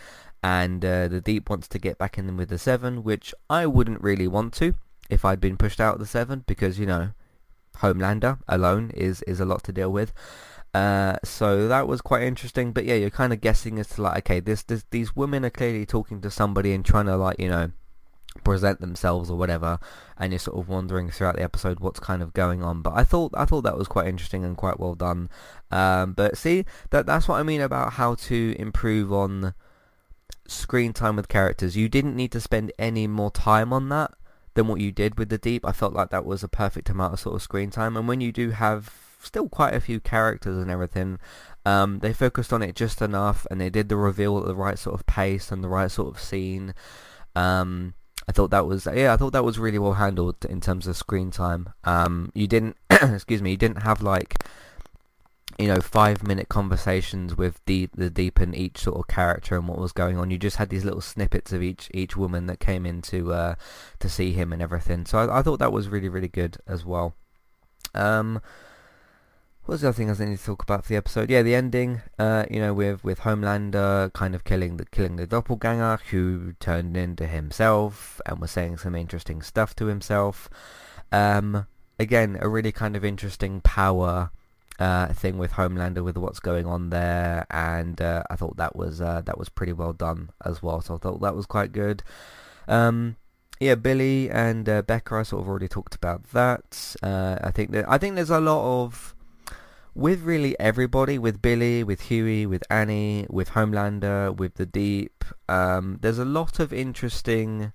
and 0.44 0.84
uh, 0.84 1.08
the 1.08 1.22
Deep 1.22 1.50
wants 1.50 1.68
to 1.68 1.78
get 1.78 1.98
back 1.98 2.18
in 2.18 2.36
with 2.36 2.50
the 2.50 2.58
Seven, 2.58 3.04
which 3.04 3.34
I 3.50 3.68
wouldn't 3.68 4.02
really 4.02 4.28
want 4.28 4.54
to 4.56 4.74
if 5.10 5.26
I'd 5.26 5.42
been 5.42 5.58
pushed 5.58 5.80
out 5.80 5.96
of 5.96 6.00
the 6.00 6.06
Seven, 6.06 6.44
because 6.48 6.80
you 6.80 6.86
know, 6.86 7.10
Homelander 7.78 8.40
alone 8.48 8.92
is 8.94 9.22
is 9.24 9.40
a 9.40 9.46
lot 9.46 9.64
to 9.64 9.72
deal 9.72 9.92
with. 9.92 10.14
Uh, 10.74 11.18
so 11.24 11.68
that 11.68 11.88
was 11.88 12.00
quite 12.02 12.24
interesting, 12.24 12.72
but 12.72 12.86
yeah, 12.86 12.96
you're 12.96 13.10
kind 13.10 13.34
of 13.34 13.42
guessing 13.42 13.78
as 13.78 13.90
to 13.90 14.02
like, 14.02 14.20
okay, 14.20 14.40
this, 14.40 14.64
this 14.64 14.86
these 14.90 15.16
women 15.16 15.44
are 15.44 15.50
clearly 15.50 15.86
talking 15.86 16.22
to 16.22 16.32
somebody 16.32 16.74
and 16.74 16.86
trying 16.86 17.08
to 17.08 17.18
like, 17.18 17.38
you 17.40 17.50
know, 17.50 17.72
present 18.46 18.80
themselves 18.80 19.30
or 19.30 19.38
whatever, 19.38 19.80
and 20.18 20.32
you're 20.32 20.40
sort 20.40 20.58
of 20.58 20.70
wondering 20.70 21.10
throughout 21.10 21.36
the 21.36 21.44
episode 21.44 21.82
what's 21.82 22.00
kind 22.00 22.22
of 22.22 22.34
going 22.34 22.64
on. 22.64 22.82
But 22.82 22.94
I 22.96 23.04
thought 23.04 23.34
I 23.36 23.44
thought 23.44 23.64
that 23.64 23.78
was 23.78 23.90
quite 23.90 24.08
interesting 24.08 24.46
and 24.46 24.56
quite 24.56 24.80
well 24.80 24.96
done. 24.96 25.30
Um, 25.72 26.14
but 26.14 26.38
see, 26.38 26.66
that 26.92 27.06
that's 27.06 27.28
what 27.28 27.40
I 27.40 27.44
mean 27.44 27.62
about 27.62 27.94
how 27.94 28.16
to 28.16 28.56
improve 28.58 29.12
on 29.12 29.54
screen 30.48 30.94
time 30.94 31.18
with 31.18 31.28
characters. 31.28 31.76
You 31.76 31.90
didn't 31.90 32.16
need 32.16 32.32
to 32.32 32.40
spend 32.40 32.72
any 32.80 33.08
more 33.08 33.32
time 33.32 33.74
on 33.74 33.90
that 33.90 34.12
than 34.54 34.68
what 34.68 34.82
you 34.82 34.92
did 34.92 35.18
with 35.18 35.30
the 35.30 35.38
Deep. 35.38 35.66
I 35.66 35.72
felt 35.72 35.94
like 35.94 36.10
that 36.10 36.26
was 36.26 36.44
a 36.44 36.48
perfect 36.48 36.90
amount 36.90 37.14
of 37.14 37.20
sort 37.20 37.36
of 37.36 37.42
screen 37.42 37.70
time. 37.70 37.96
And 37.96 38.08
when 38.08 38.22
you 38.22 38.32
do 38.32 38.52
have 38.52 38.94
still 39.22 39.50
quite 39.50 39.74
a 39.74 39.80
few 39.80 40.00
characters 40.00 40.58
and 40.58 40.70
everything, 40.70 41.20
um, 41.66 42.00
they 42.00 42.14
focused 42.14 42.52
on 42.52 42.62
it 42.62 42.76
just 42.76 43.02
enough 43.02 43.46
and 43.52 43.62
they 43.62 43.70
did 43.70 43.90
the 43.90 43.96
reveal 43.96 44.38
at 44.40 44.46
the 44.46 44.56
right 44.56 44.80
sort 44.80 44.96
of 45.00 45.06
pace 45.06 45.52
and 45.52 45.64
the 45.64 45.70
right 45.70 45.92
sort 45.92 46.14
of 46.14 46.22
scene. 46.22 46.74
Um, 47.36 47.94
I 48.28 48.32
thought 48.32 48.52
that 48.52 48.68
was 48.68 48.88
yeah, 48.94 49.14
I 49.14 49.18
thought 49.18 49.34
that 49.34 49.44
was 49.44 49.60
really 49.60 49.80
well 49.80 49.94
handled 49.94 50.46
in 50.46 50.62
terms 50.62 50.88
of 50.88 50.96
screen 50.96 51.32
time. 51.32 51.70
Um, 51.84 52.32
you 52.34 52.48
didn't 52.48 52.78
excuse 52.90 53.42
me, 53.42 53.52
you 53.52 53.58
didn't 53.58 53.84
have 53.84 54.02
like 54.02 54.36
you 55.58 55.68
know, 55.68 55.80
five 55.80 56.24
minute 56.24 56.50
conversations 56.50 57.36
with 57.36 57.62
the 57.66 57.90
the 57.94 58.10
deep 58.10 58.40
in 58.40 58.54
each 58.54 58.80
sort 58.80 58.98
of 58.98 59.08
character 59.08 59.56
and 59.56 59.68
what 59.68 59.80
was 59.80 59.92
going 59.92 60.18
on. 60.18 60.32
You 60.32 60.38
just 60.38 60.58
had 60.58 60.70
these 60.70 60.86
little 60.86 61.02
snippets 61.02 61.52
of 61.52 61.62
each 61.62 61.90
each 61.94 62.16
woman 62.18 62.48
that 62.48 62.60
came 62.60 62.86
in 62.86 63.02
to 63.04 63.34
uh, 63.34 63.56
to 64.00 64.10
see 64.10 64.32
him 64.32 64.54
and 64.54 64.62
everything. 64.62 65.06
So 65.06 65.20
I, 65.20 65.40
I 65.40 65.42
thought 65.42 65.60
that 65.60 65.72
was 65.72 65.90
really 65.90 66.10
really 66.10 66.28
good 66.28 66.58
as 66.68 66.86
well. 66.86 67.16
Um, 67.94 68.42
what 69.66 69.74
was 69.74 69.82
the 69.82 69.90
other 69.90 69.96
thing 69.96 70.10
I 70.10 70.26
need 70.26 70.40
to 70.40 70.44
talk 70.44 70.64
about 70.64 70.84
for 70.84 70.90
the 70.90 70.96
episode? 70.96 71.30
Yeah, 71.30 71.44
the 71.44 71.54
ending. 71.54 72.02
Uh, 72.18 72.46
you 72.50 72.60
know, 72.60 72.74
with 72.74 73.04
with 73.04 73.20
Homelander 73.22 74.12
kind 74.14 74.34
of 74.34 74.44
killing 74.44 74.78
the 74.78 74.86
killing 74.86 75.18
the 75.18 75.28
doppelganger 75.28 76.00
who 76.10 76.54
turned 76.60 76.98
into 76.98 77.28
himself 77.28 78.20
and 78.26 78.40
was 78.40 78.52
saying 78.52 78.78
some 78.78 78.96
interesting 78.96 79.42
stuff 79.42 79.76
to 79.76 79.86
himself. 79.86 80.50
Um, 81.12 81.68
again, 82.00 82.38
a 82.42 82.50
really 82.50 82.72
kind 82.72 82.96
of 82.96 83.06
interesting 83.06 83.62
power 83.62 84.32
uh, 84.82 85.14
thing 85.14 85.38
with 85.38 85.52
Homelander 85.52 86.04
with 86.04 86.18
what's 86.18 86.40
going 86.40 86.66
on 86.66 86.90
there, 86.90 87.46
and 87.52 88.02
uh, 88.02 88.24
I 88.32 88.36
thought 88.36 88.58
that 88.58 88.76
was 88.76 89.00
uh, 89.00 89.22
that 89.26 89.38
was 89.38 89.48
pretty 89.48 89.74
well 89.74 89.94
done 89.94 90.32
as 90.44 90.64
well. 90.64 90.82
So 90.82 90.96
I 90.96 90.98
thought 90.98 91.22
that 91.22 91.36
was 91.36 91.46
quite 91.46 91.72
good. 91.72 92.02
Um, 92.68 93.16
yeah, 93.60 93.76
Billy 93.76 94.28
and 94.32 94.68
uh, 94.68 94.82
Becca, 94.82 95.16
I 95.18 95.24
sort 95.24 95.44
of 95.44 95.50
already 95.50 95.68
talked 95.68 95.94
about 95.94 96.24
that. 96.32 96.96
Uh, 97.04 97.38
I 97.44 97.52
think 97.52 97.72
that 97.72 97.88
I 97.88 98.00
think 98.00 98.16
there's 98.16 98.32
a 98.32 98.40
lot 98.40 98.84
of 98.84 99.14
with 99.94 100.24
really 100.24 100.60
everybody, 100.60 101.20
with 101.20 101.44
Billy, 101.44 101.84
with 101.84 102.02
Hughie, 102.02 102.48
with 102.48 102.64
Annie, 102.72 103.28
with 103.30 103.52
Homelander, 103.52 104.36
with 104.36 104.56
the 104.56 104.66
Deep. 104.66 105.24
Um, 105.48 106.00
there's 106.02 106.18
a 106.18 106.26
lot 106.26 106.60
of 106.60 106.74
interesting 106.74 107.72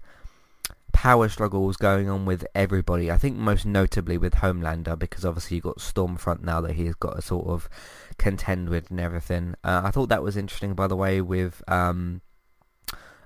power 0.96 1.28
struggles 1.28 1.76
going 1.76 2.08
on 2.08 2.24
with 2.24 2.46
everybody. 2.54 3.10
I 3.10 3.18
think 3.18 3.36
most 3.36 3.66
notably 3.66 4.16
with 4.16 4.36
Homelander 4.36 4.98
because 4.98 5.26
obviously 5.26 5.56
you've 5.56 5.64
got 5.64 5.76
Stormfront 5.76 6.42
now 6.42 6.62
that 6.62 6.72
he's 6.72 6.94
got 6.94 7.16
to 7.16 7.22
sort 7.22 7.48
of 7.48 7.68
contend 8.16 8.70
with 8.70 8.90
and 8.90 8.98
everything. 8.98 9.56
Uh, 9.62 9.82
I 9.84 9.90
thought 9.90 10.08
that 10.08 10.22
was 10.22 10.38
interesting, 10.38 10.72
by 10.72 10.86
the 10.86 10.96
way, 10.96 11.20
with 11.20 11.62
um, 11.68 12.22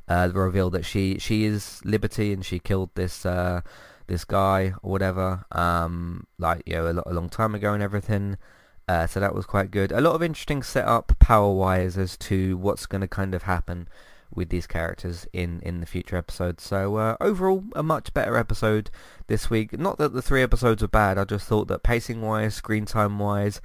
uh, 0.08 0.26
the 0.26 0.34
reveal 0.34 0.68
that 0.70 0.84
she 0.84 1.20
she 1.20 1.44
is 1.44 1.80
Liberty 1.84 2.32
and 2.32 2.44
she 2.44 2.58
killed 2.58 2.90
this 2.96 3.24
uh, 3.24 3.60
this 4.08 4.24
guy 4.24 4.74
or 4.82 4.90
whatever, 4.90 5.44
um, 5.52 6.26
like 6.40 6.64
you 6.66 6.74
know 6.74 6.86
a, 7.06 7.08
a 7.08 7.14
long 7.14 7.28
time 7.28 7.54
ago 7.54 7.72
and 7.72 7.84
everything. 7.84 8.36
Uh, 8.88 9.06
so 9.06 9.20
that 9.20 9.32
was 9.32 9.46
quite 9.46 9.70
good. 9.70 9.92
A 9.92 10.00
lot 10.00 10.16
of 10.16 10.24
interesting 10.24 10.64
setup 10.64 11.16
power-wise 11.20 11.96
as 11.96 12.16
to 12.16 12.56
what's 12.56 12.86
going 12.86 13.02
to 13.02 13.06
kind 13.06 13.32
of 13.32 13.44
happen 13.44 13.86
with 14.34 14.48
these 14.48 14.66
characters 14.66 15.26
in, 15.32 15.60
in 15.62 15.80
the 15.80 15.86
future 15.86 16.16
episodes. 16.16 16.62
So 16.62 16.96
uh, 16.96 17.16
overall, 17.20 17.64
a 17.74 17.82
much 17.82 18.14
better 18.14 18.36
episode 18.36 18.90
this 19.26 19.50
week. 19.50 19.78
Not 19.78 19.98
that 19.98 20.12
the 20.12 20.22
three 20.22 20.42
episodes 20.42 20.82
were 20.82 20.88
bad, 20.88 21.18
I 21.18 21.24
just 21.24 21.46
thought 21.46 21.68
that 21.68 21.82
pacing-wise, 21.82 22.54
screen 22.54 22.84
time-wise, 22.84 23.60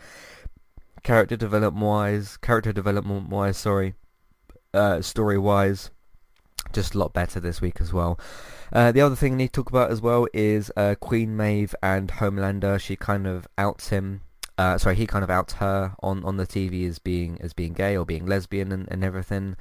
character 1.03 1.35
development-wise, 1.35 2.37
character 2.37 2.73
development-wise, 2.73 3.57
sorry, 3.57 3.93
uh, 4.73 5.01
story-wise, 5.01 5.91
just 6.73 6.95
a 6.95 6.97
lot 6.97 7.13
better 7.13 7.39
this 7.39 7.61
week 7.61 7.79
as 7.79 7.93
well. 7.93 8.19
Uh, 8.73 8.91
the 8.91 9.01
other 9.01 9.15
thing 9.15 9.33
I 9.33 9.37
need 9.37 9.53
to 9.53 9.61
talk 9.61 9.69
about 9.69 9.91
as 9.91 10.01
well 10.01 10.27
is 10.33 10.71
uh, 10.75 10.95
Queen 10.99 11.37
Maeve 11.37 11.75
and 11.81 12.09
Homelander. 12.09 12.79
She 12.79 12.95
kind 12.95 13.27
of 13.27 13.47
outs 13.57 13.89
him. 13.89 14.21
Uh, 14.57 14.77
sorry, 14.77 14.95
he 14.95 15.05
kind 15.05 15.23
of 15.23 15.29
outs 15.29 15.53
her 15.53 15.95
on, 16.01 16.23
on 16.23 16.37
the 16.37 16.47
TV 16.47 16.87
as 16.87 16.97
being 16.97 17.37
as 17.41 17.53
being 17.53 17.73
gay 17.73 17.95
or 17.95 18.05
being 18.05 18.25
lesbian 18.25 18.71
and, 18.71 18.87
and 18.89 19.03
everything. 19.03 19.55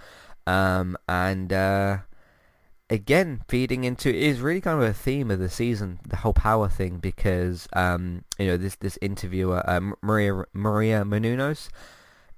Um, 0.47 0.97
and 1.09 1.53
uh, 1.53 1.99
again, 2.91 3.43
feeding 3.49 3.85
into 3.85 4.15
is 4.15 4.41
really 4.41 4.61
kind 4.61 4.83
of 4.83 4.89
a 4.89 4.93
theme 4.93 5.31
of 5.31 5.39
the 5.39 5.49
season, 5.49 6.01
the 6.07 6.17
whole 6.17 6.33
power 6.33 6.69
thing, 6.69 6.99
because 6.99 7.69
um, 7.75 8.25
you 8.39 8.47
know 8.47 8.57
this 8.57 8.77
this 8.77 8.99
interviewer 9.01 9.63
uh, 9.69 9.81
Maria 10.03 10.45
Maria 10.53 11.05
Menounos, 11.05 11.69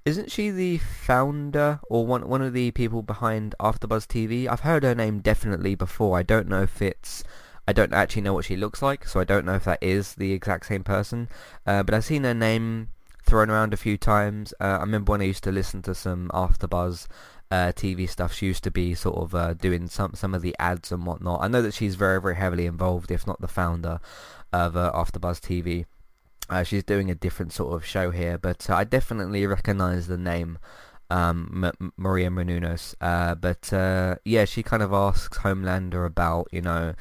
isn't 0.04 0.30
she 0.30 0.50
the 0.50 0.78
founder 0.78 1.80
or 1.88 2.06
one 2.06 2.28
one 2.28 2.42
of 2.42 2.52
the 2.52 2.70
people 2.70 3.02
behind 3.02 3.54
AfterBuzz 3.60 4.06
TV? 4.06 4.48
I've 4.48 4.60
heard 4.60 4.84
her 4.84 4.94
name 4.94 5.20
definitely 5.20 5.74
before. 5.74 6.18
I 6.18 6.22
don't 6.22 6.48
know 6.48 6.62
if 6.62 6.80
it's 6.80 7.24
I 7.68 7.72
don't 7.72 7.92
actually 7.92 8.22
know 8.22 8.34
what 8.34 8.44
she 8.44 8.56
looks 8.56 8.80
like, 8.80 9.06
so 9.06 9.18
I 9.18 9.24
don't 9.24 9.44
know 9.44 9.54
if 9.54 9.64
that 9.64 9.82
is 9.82 10.14
the 10.14 10.32
exact 10.32 10.66
same 10.66 10.84
person. 10.84 11.28
Uh, 11.66 11.82
but 11.82 11.94
I've 11.94 12.04
seen 12.04 12.22
her 12.22 12.34
name 12.34 12.90
thrown 13.24 13.50
around 13.50 13.74
a 13.74 13.76
few 13.76 13.96
times. 13.98 14.54
Uh, 14.60 14.78
I 14.78 14.80
remember 14.80 15.10
when 15.10 15.20
I 15.20 15.24
used 15.24 15.42
to 15.44 15.52
listen 15.52 15.82
to 15.82 15.94
some 15.94 16.30
AfterBuzz 16.32 17.08
uh, 17.50 17.72
TV 17.74 18.08
stuff. 18.08 18.32
She 18.32 18.46
used 18.46 18.64
to 18.64 18.70
be 18.70 18.94
sort 18.94 19.16
of 19.16 19.34
uh, 19.34 19.54
doing 19.54 19.88
some 19.88 20.14
some 20.14 20.34
of 20.34 20.42
the 20.42 20.54
ads 20.58 20.92
and 20.92 21.06
whatnot. 21.06 21.42
I 21.42 21.48
know 21.48 21.62
that 21.62 21.74
she's 21.74 21.94
very 21.94 22.20
very 22.20 22.36
heavily 22.36 22.66
involved, 22.66 23.10
if 23.10 23.26
not 23.26 23.40
the 23.40 23.48
founder 23.48 24.00
of 24.52 24.76
uh, 24.76 24.92
AfterBuzz 24.94 25.40
TV. 25.40 25.86
Uh, 26.48 26.62
she's 26.62 26.84
doing 26.84 27.10
a 27.10 27.14
different 27.14 27.52
sort 27.52 27.74
of 27.74 27.84
show 27.84 28.10
here, 28.10 28.38
but 28.38 28.68
uh, 28.70 28.76
I 28.76 28.84
definitely 28.84 29.46
recognise 29.46 30.06
the 30.06 30.16
name 30.16 30.58
um, 31.10 31.64
M- 31.80 31.92
Maria 31.96 32.30
Menounos. 32.30 32.94
Uh, 33.00 33.34
but 33.34 33.72
uh, 33.72 34.16
yeah, 34.24 34.44
she 34.44 34.62
kind 34.62 34.82
of 34.82 34.92
asks 34.92 35.38
Homelander 35.38 36.06
about 36.06 36.48
you 36.52 36.62
know 36.62 36.94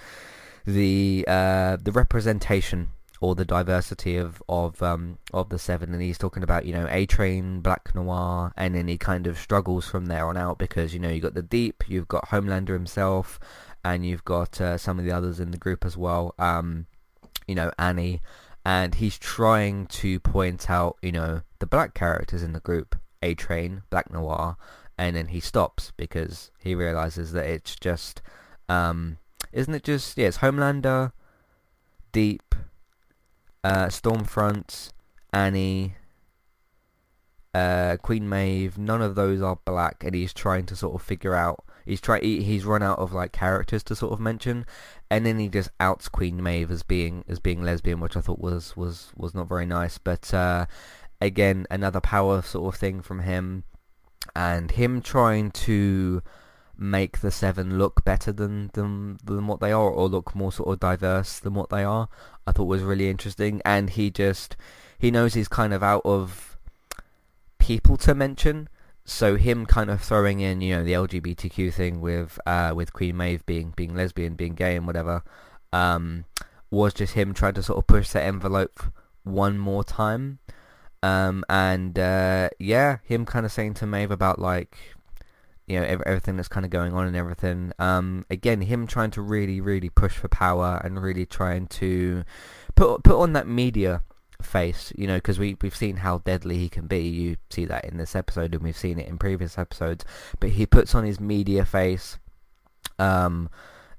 the 0.66 1.24
the 1.28 1.92
representation 1.94 2.90
or 3.26 3.36
the 3.36 3.46
diversity 3.46 4.18
of 4.18 4.42
of 4.48 4.82
um, 4.84 5.18
of 5.34 5.50
the 5.50 5.60
seven, 5.60 5.94
and 5.94 6.02
he's 6.02 6.18
talking 6.18 6.44
about 6.44 6.66
you 6.66 6.74
know 6.74 6.88
A 6.90 7.06
Train, 7.06 7.62
Black 7.62 7.94
Noir, 7.96 8.54
and 8.56 8.76
then 8.76 8.88
he 8.88 8.98
kind 8.98 9.28
of 9.28 9.38
struggles 9.38 9.88
from 9.88 10.06
there 10.06 10.28
on 10.28 10.38
out 10.38 10.58
because 10.58 10.94
you 10.94 11.00
know 11.00 11.10
you 11.10 11.22
got 11.22 11.34
the 11.34 11.42
Deep, 11.42 11.84
you've 11.88 12.08
got 12.08 12.30
Homelander 12.30 12.74
himself, 12.74 13.40
and 13.84 14.06
you've 14.06 14.26
got 14.26 14.60
uh, 14.62 14.78
some 14.78 15.00
of 15.00 15.06
the 15.06 15.12
others 15.12 15.40
in 15.40 15.52
the 15.52 15.58
group 15.58 15.86
as 15.86 15.98
well. 15.98 16.36
Um, 16.38 16.88
you 17.48 17.56
know 17.56 17.72
Annie 17.78 18.22
and 18.66 18.96
he's 18.96 19.20
trying 19.20 19.86
to 19.86 20.20
point 20.20 20.70
out, 20.72 20.98
you 21.02 21.12
know, 21.12 21.44
the 21.60 21.68
black 21.68 21.94
characters 21.94 22.42
in 22.42 22.54
the 22.54 22.60
group, 22.60 22.96
A 23.22 23.36
Train, 23.36 23.84
Black 23.92 24.12
Noir, 24.12 24.58
and 24.98 25.16
then 25.16 25.28
he 25.28 25.40
stops 25.40 25.94
because 25.96 26.50
he 26.58 26.74
realizes 26.74 27.32
that 27.34 27.46
it's 27.46 27.76
just, 27.76 28.24
um, 28.68 29.20
isn't 29.54 29.74
it 29.76 29.84
just, 29.84 30.18
yeah, 30.18 30.28
it's 30.28 30.40
Homelander, 30.40 31.12
Deep, 32.12 32.56
uh, 33.66 33.88
Stormfront, 33.88 34.92
Annie, 35.34 35.96
uh, 37.56 37.98
Queen 38.00 38.30
Maeve, 38.30 38.78
none 38.78 39.02
of 39.02 39.16
those 39.16 39.42
are 39.42 39.58
black, 39.66 40.04
and 40.04 40.14
he's 40.14 40.34
trying 40.34 40.68
to 40.68 40.76
sort 40.76 40.94
of 40.94 41.02
figure 41.02 41.34
out, 41.34 41.66
he's 41.84 42.00
try, 42.00 42.20
he, 42.20 42.44
he's 42.44 42.64
run 42.64 42.84
out 42.84 43.00
of 43.00 43.12
like 43.12 43.32
characters 43.32 43.82
to 43.86 43.96
sort 43.96 44.14
of 44.14 44.20
mention, 44.20 44.68
and 45.10 45.26
then 45.26 45.40
he 45.40 45.50
just 45.50 45.72
outs 45.80 46.08
Queen 46.10 46.44
Maeve 46.44 46.70
as 46.70 46.84
being 46.84 47.26
as 47.28 47.40
being 47.40 47.64
lesbian, 47.64 48.00
which 48.00 48.16
I 48.16 48.22
thought 48.22 48.40
was 48.40 48.78
was 48.78 49.12
was 49.18 49.34
not 49.34 49.50
very 49.50 49.66
nice. 49.66 49.98
But 49.98 50.32
uh, 50.32 50.68
again, 51.20 51.66
another 51.72 52.02
power 52.02 52.44
sort 52.44 52.72
of 52.72 52.80
thing 52.80 53.02
from 53.02 53.22
him, 53.22 53.64
and 54.36 54.70
him 54.70 55.02
trying 55.02 55.50
to 55.52 56.22
make 56.78 57.20
the 57.20 57.32
Seven 57.32 57.78
look 57.78 58.04
better 58.04 58.32
than 58.32 58.72
than 58.74 59.18
than 59.24 59.48
what 59.48 59.60
they 59.60 59.72
are, 59.72 59.90
or 59.90 60.08
look 60.08 60.36
more 60.36 60.52
sort 60.52 60.70
of 60.70 60.80
diverse 60.80 61.40
than 61.40 61.54
what 61.54 61.70
they 61.70 61.84
are. 61.84 62.10
I 62.48 62.52
thought 62.52 62.66
was 62.66 62.84
really 62.84 63.10
interesting, 63.10 63.62
and 63.66 63.90
he 63.90 64.10
just 64.10 64.56
he 64.98 65.12
knows 65.12 65.34
he's 65.34 65.48
kind 65.48 65.74
of 65.74 65.84
out 65.84 66.04
of 66.06 66.58
people 67.60 67.98
to 67.98 68.14
mention 68.14 68.70
so 69.06 69.36
him 69.36 69.68
kind 69.68 69.92
of 69.92 70.02
throwing 70.02 70.40
in, 70.40 70.62
you 70.62 70.76
know, 70.76 70.84
the 70.84 70.94
LGBTQ 70.94 71.72
thing 71.72 72.02
with 72.02 72.40
uh, 72.48 72.74
with 72.76 72.92
Queen 72.92 73.16
Maeve 73.16 73.46
being 73.46 73.72
being 73.76 73.96
lesbian, 73.96 74.34
being 74.34 74.56
gay, 74.56 74.76
and 74.76 74.88
whatever, 74.88 75.24
um, 75.72 76.26
was 76.72 76.94
just 76.94 77.14
him 77.14 77.34
trying 77.34 77.54
to 77.54 77.64
sort 77.64 77.78
of 77.78 77.86
push 77.86 78.10
the 78.10 78.22
envelope 78.22 78.82
one 79.24 79.60
more 79.60 79.84
time. 79.84 80.40
Um, 81.04 81.46
and 81.48 82.00
uh, 82.00 82.50
yeah, 82.58 82.98
him 83.04 83.26
kind 83.26 83.46
of 83.46 83.52
saying 83.52 83.76
to 83.76 83.86
Maeve 83.86 84.10
about 84.10 84.40
like, 84.40 84.76
you 85.68 85.80
know, 85.80 85.86
everything 86.06 86.36
that's 86.36 86.48
kind 86.48 86.66
of 86.66 86.70
going 86.70 86.94
on 86.94 87.08
and 87.08 87.16
everything. 87.16 87.72
Um, 87.80 88.26
again, 88.30 88.62
him 88.62 88.88
trying 88.88 89.12
to 89.12 89.22
really, 89.22 89.62
really 89.62 89.90
push 89.90 90.14
for 90.14 90.28
power 90.28 90.80
and 90.84 91.02
really 91.02 91.26
trying 91.26 91.68
to 91.68 92.24
put 92.76 93.04
put 93.04 93.20
on 93.20 93.34
that 93.34 93.48
media 93.48 94.04
face, 94.42 94.94
you 94.96 95.08
know, 95.08 95.16
because 95.16 95.40
we, 95.40 95.58
we've 95.62 95.76
seen 95.76 95.98
how 95.98 96.20
deadly 96.20 96.58
he 96.58 96.70
can 96.70 96.88
be. 96.88 97.00
You 97.00 97.38
see 97.50 97.66
that 97.66 97.86
in 97.86 97.98
this 97.98 98.16
episode 98.16 98.54
and 98.54 98.64
we've 98.64 98.78
seen 98.78 99.00
it 99.00 99.08
in 99.08 99.18
previous 99.18 99.58
episodes. 99.58 100.06
But 100.40 100.52
he 100.52 100.66
puts 100.66 100.94
on 100.94 101.04
his 101.04 101.20
media 101.20 101.66
face 101.66 102.20
um, 103.00 103.50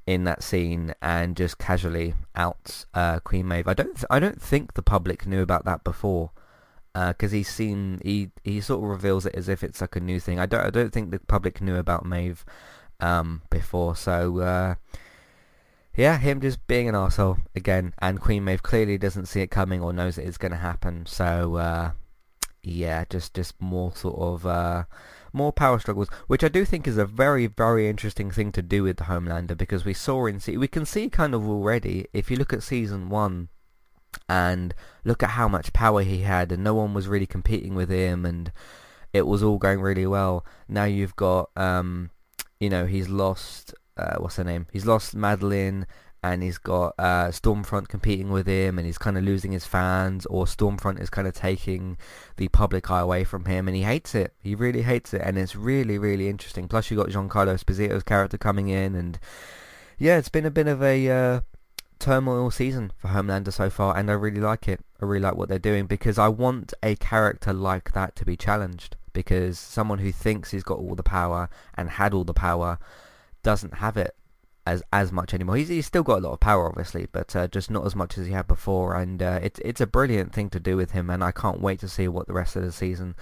in 0.06 0.24
that 0.24 0.42
scene 0.42 0.94
and 1.02 1.36
just 1.36 1.58
casually 1.58 2.14
outs 2.34 2.86
uh, 2.94 3.20
Queen 3.20 3.48
Maeve. 3.48 3.68
I 3.68 3.74
don't 3.74 3.94
th- 3.96 4.06
I 4.08 4.18
don't 4.18 4.40
think 4.40 4.74
the 4.74 4.82
public 4.82 5.26
knew 5.26 5.42
about 5.42 5.64
that 5.64 5.84
before. 5.84 6.30
Because 6.96 7.32
uh, 7.32 7.36
he's 7.36 7.48
seen, 7.48 8.00
he 8.02 8.30
he 8.42 8.60
sort 8.60 8.82
of 8.82 8.88
reveals 8.88 9.26
it 9.26 9.34
as 9.34 9.48
if 9.48 9.62
it's 9.62 9.80
like 9.82 9.96
a 9.96 10.00
new 10.00 10.18
thing. 10.18 10.38
I 10.38 10.46
don't 10.46 10.64
I 10.64 10.70
don't 10.70 10.92
think 10.92 11.10
the 11.10 11.18
public 11.18 11.60
knew 11.60 11.76
about 11.76 12.06
Maeve 12.06 12.44
um, 13.00 13.42
before. 13.50 13.96
So 13.96 14.38
uh, 14.38 14.74
yeah, 15.94 16.16
him 16.18 16.40
just 16.40 16.66
being 16.66 16.88
an 16.88 16.94
asshole 16.94 17.38
again, 17.54 17.92
and 17.98 18.20
Queen 18.20 18.44
Maeve 18.44 18.62
clearly 18.62 18.96
doesn't 18.98 19.26
see 19.26 19.40
it 19.40 19.50
coming 19.50 19.82
or 19.82 19.92
knows 19.92 20.16
it's 20.16 20.38
going 20.38 20.52
to 20.52 20.58
happen. 20.58 21.04
So 21.06 21.56
uh, 21.56 21.90
yeah, 22.62 23.04
just 23.10 23.34
just 23.34 23.60
more 23.60 23.92
sort 23.94 24.18
of 24.18 24.46
uh, 24.46 24.84
more 25.32 25.52
power 25.52 25.78
struggles, 25.78 26.08
which 26.26 26.42
I 26.42 26.48
do 26.48 26.64
think 26.64 26.88
is 26.88 26.98
a 26.98 27.06
very 27.06 27.46
very 27.46 27.88
interesting 27.88 28.30
thing 28.30 28.52
to 28.52 28.62
do 28.62 28.82
with 28.82 28.96
the 28.96 29.04
Homelander 29.04 29.56
because 29.56 29.84
we 29.84 29.94
saw 29.94 30.26
in 30.26 30.40
we 30.58 30.68
can 30.68 30.86
see 30.86 31.08
kind 31.08 31.34
of 31.34 31.46
already 31.48 32.06
if 32.12 32.30
you 32.30 32.36
look 32.36 32.52
at 32.52 32.62
season 32.62 33.08
one 33.08 33.48
and 34.28 34.74
look 35.04 35.22
at 35.22 35.30
how 35.30 35.48
much 35.48 35.72
power 35.72 36.02
he 36.02 36.20
had 36.20 36.50
and 36.52 36.64
no 36.64 36.74
one 36.74 36.94
was 36.94 37.08
really 37.08 37.26
competing 37.26 37.74
with 37.74 37.88
him 37.90 38.24
and 38.24 38.52
it 39.12 39.26
was 39.26 39.42
all 39.42 39.58
going 39.58 39.80
really 39.80 40.06
well. 40.06 40.44
Now 40.68 40.84
you've 40.84 41.16
got 41.16 41.50
um, 41.56 42.10
you 42.60 42.68
know 42.68 42.86
he's 42.86 43.08
lost 43.08 43.74
uh, 43.96 44.16
what's 44.18 44.36
her 44.36 44.44
name? 44.44 44.66
He's 44.72 44.86
lost 44.86 45.14
Madeline, 45.14 45.86
and 46.22 46.42
he's 46.42 46.58
got 46.58 46.94
uh, 46.98 47.28
Stormfront 47.28 47.88
competing 47.88 48.30
with 48.30 48.46
him, 48.46 48.78
and 48.78 48.86
he's 48.86 48.98
kind 48.98 49.16
of 49.16 49.24
losing 49.24 49.52
his 49.52 49.64
fans, 49.64 50.26
or 50.26 50.44
Stormfront 50.44 51.00
is 51.00 51.10
kind 51.10 51.26
of 51.26 51.34
taking 51.34 51.96
the 52.36 52.48
public 52.48 52.90
eye 52.90 53.00
away 53.00 53.24
from 53.24 53.46
him, 53.46 53.68
and 53.68 53.76
he 53.76 53.82
hates 53.82 54.14
it. 54.14 54.34
He 54.42 54.54
really 54.54 54.82
hates 54.82 55.14
it, 55.14 55.22
and 55.24 55.38
it's 55.38 55.56
really, 55.56 55.98
really 55.98 56.28
interesting. 56.28 56.68
Plus, 56.68 56.90
you 56.90 56.96
got 56.96 57.08
Giancarlo 57.08 57.54
Esposito's 57.54 58.02
character 58.02 58.36
coming 58.38 58.68
in, 58.68 58.94
and 58.94 59.18
yeah, 59.98 60.18
it's 60.18 60.28
been 60.28 60.46
a 60.46 60.50
bit 60.50 60.66
of 60.66 60.82
a 60.82 61.08
uh, 61.08 61.40
turmoil 61.98 62.50
season 62.50 62.92
for 62.96 63.08
Homelander 63.08 63.52
so 63.52 63.70
far, 63.70 63.96
and 63.96 64.10
I 64.10 64.14
really 64.14 64.40
like 64.40 64.68
it. 64.68 64.80
I 65.00 65.04
really 65.04 65.22
like 65.22 65.36
what 65.36 65.48
they're 65.48 65.58
doing 65.58 65.86
because 65.86 66.18
I 66.18 66.28
want 66.28 66.72
a 66.82 66.96
character 66.96 67.52
like 67.52 67.92
that 67.92 68.16
to 68.16 68.24
be 68.24 68.36
challenged. 68.36 68.96
Because 69.12 69.58
someone 69.58 70.00
who 70.00 70.12
thinks 70.12 70.50
he's 70.50 70.62
got 70.62 70.76
all 70.76 70.94
the 70.94 71.02
power 71.02 71.48
and 71.74 71.88
had 71.88 72.12
all 72.12 72.24
the 72.24 72.34
power 72.34 72.78
doesn't 73.42 73.76
have 73.76 73.96
it 73.96 74.14
as 74.66 74.82
as 74.92 75.10
much 75.10 75.32
anymore. 75.32 75.56
He's, 75.56 75.68
he's 75.68 75.86
still 75.86 76.02
got 76.02 76.18
a 76.18 76.20
lot 76.20 76.32
of 76.34 76.40
power, 76.40 76.68
obviously, 76.68 77.06
but 77.10 77.34
uh, 77.34 77.48
just 77.48 77.70
not 77.70 77.86
as 77.86 77.96
much 77.96 78.18
as 78.18 78.26
he 78.26 78.32
had 78.32 78.46
before. 78.46 78.94
And 78.94 79.22
uh, 79.22 79.40
it's 79.42 79.58
it's 79.64 79.80
a 79.80 79.86
brilliant 79.86 80.34
thing 80.34 80.50
to 80.50 80.60
do 80.60 80.76
with 80.76 80.90
him, 80.90 81.08
and 81.08 81.24
I 81.24 81.32
can't 81.32 81.62
wait 81.62 81.80
to 81.80 81.88
see 81.88 82.08
what 82.08 82.26
the 82.26 82.34
rest 82.34 82.56
of 82.56 82.62
the 82.62 82.72
season 82.72 83.14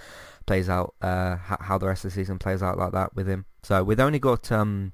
plays 0.45 0.67
out. 0.67 0.95
Uh, 1.01 1.37
how, 1.37 1.57
how 1.61 1.77
the 1.77 1.87
rest 1.87 2.03
of 2.03 2.11
the 2.11 2.15
season 2.15 2.39
plays 2.39 2.61
out 2.61 2.77
like 2.77 2.91
that 2.91 3.15
with 3.15 3.27
him. 3.27 3.45
So 3.63 3.81
we've 3.81 3.99
only 4.01 4.19
got 4.19 4.51
um, 4.51 4.91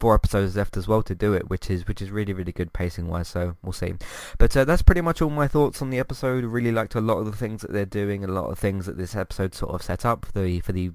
four 0.00 0.14
episodes 0.14 0.56
left 0.56 0.76
as 0.76 0.88
well 0.88 1.02
to 1.02 1.14
do 1.14 1.34
it, 1.34 1.48
which 1.48 1.70
is 1.70 1.86
which 1.86 2.02
is 2.02 2.10
really 2.10 2.32
really 2.32 2.52
good 2.52 2.72
pacing 2.72 3.06
wise. 3.06 3.28
So 3.28 3.56
we'll 3.62 3.72
see. 3.72 3.94
But 4.38 4.56
uh, 4.56 4.64
that's 4.64 4.82
pretty 4.82 5.02
much 5.02 5.22
all 5.22 5.30
my 5.30 5.46
thoughts 5.46 5.80
on 5.82 5.90
the 5.90 5.98
episode. 5.98 6.44
Really 6.44 6.72
liked 6.72 6.94
a 6.94 7.00
lot 7.00 7.18
of 7.18 7.26
the 7.26 7.36
things 7.36 7.62
that 7.62 7.72
they're 7.72 7.86
doing, 7.86 8.24
a 8.24 8.28
lot 8.28 8.50
of 8.50 8.58
things 8.58 8.86
that 8.86 8.96
this 8.96 9.14
episode 9.14 9.54
sort 9.54 9.74
of 9.74 9.82
set 9.82 10.04
up 10.04 10.24
for 10.24 10.32
the 10.32 10.60
for 10.60 10.72
the 10.72 10.92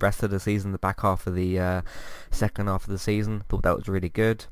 rest 0.00 0.22
of 0.22 0.30
the 0.30 0.40
season, 0.40 0.72
the 0.72 0.78
back 0.78 1.00
half 1.00 1.26
of 1.26 1.34
the 1.34 1.58
uh, 1.58 1.82
second 2.30 2.66
half 2.66 2.84
of 2.84 2.90
the 2.90 2.98
season. 2.98 3.44
Thought 3.48 3.62
that 3.62 3.76
was 3.76 3.88
really 3.88 4.08
good. 4.08 4.46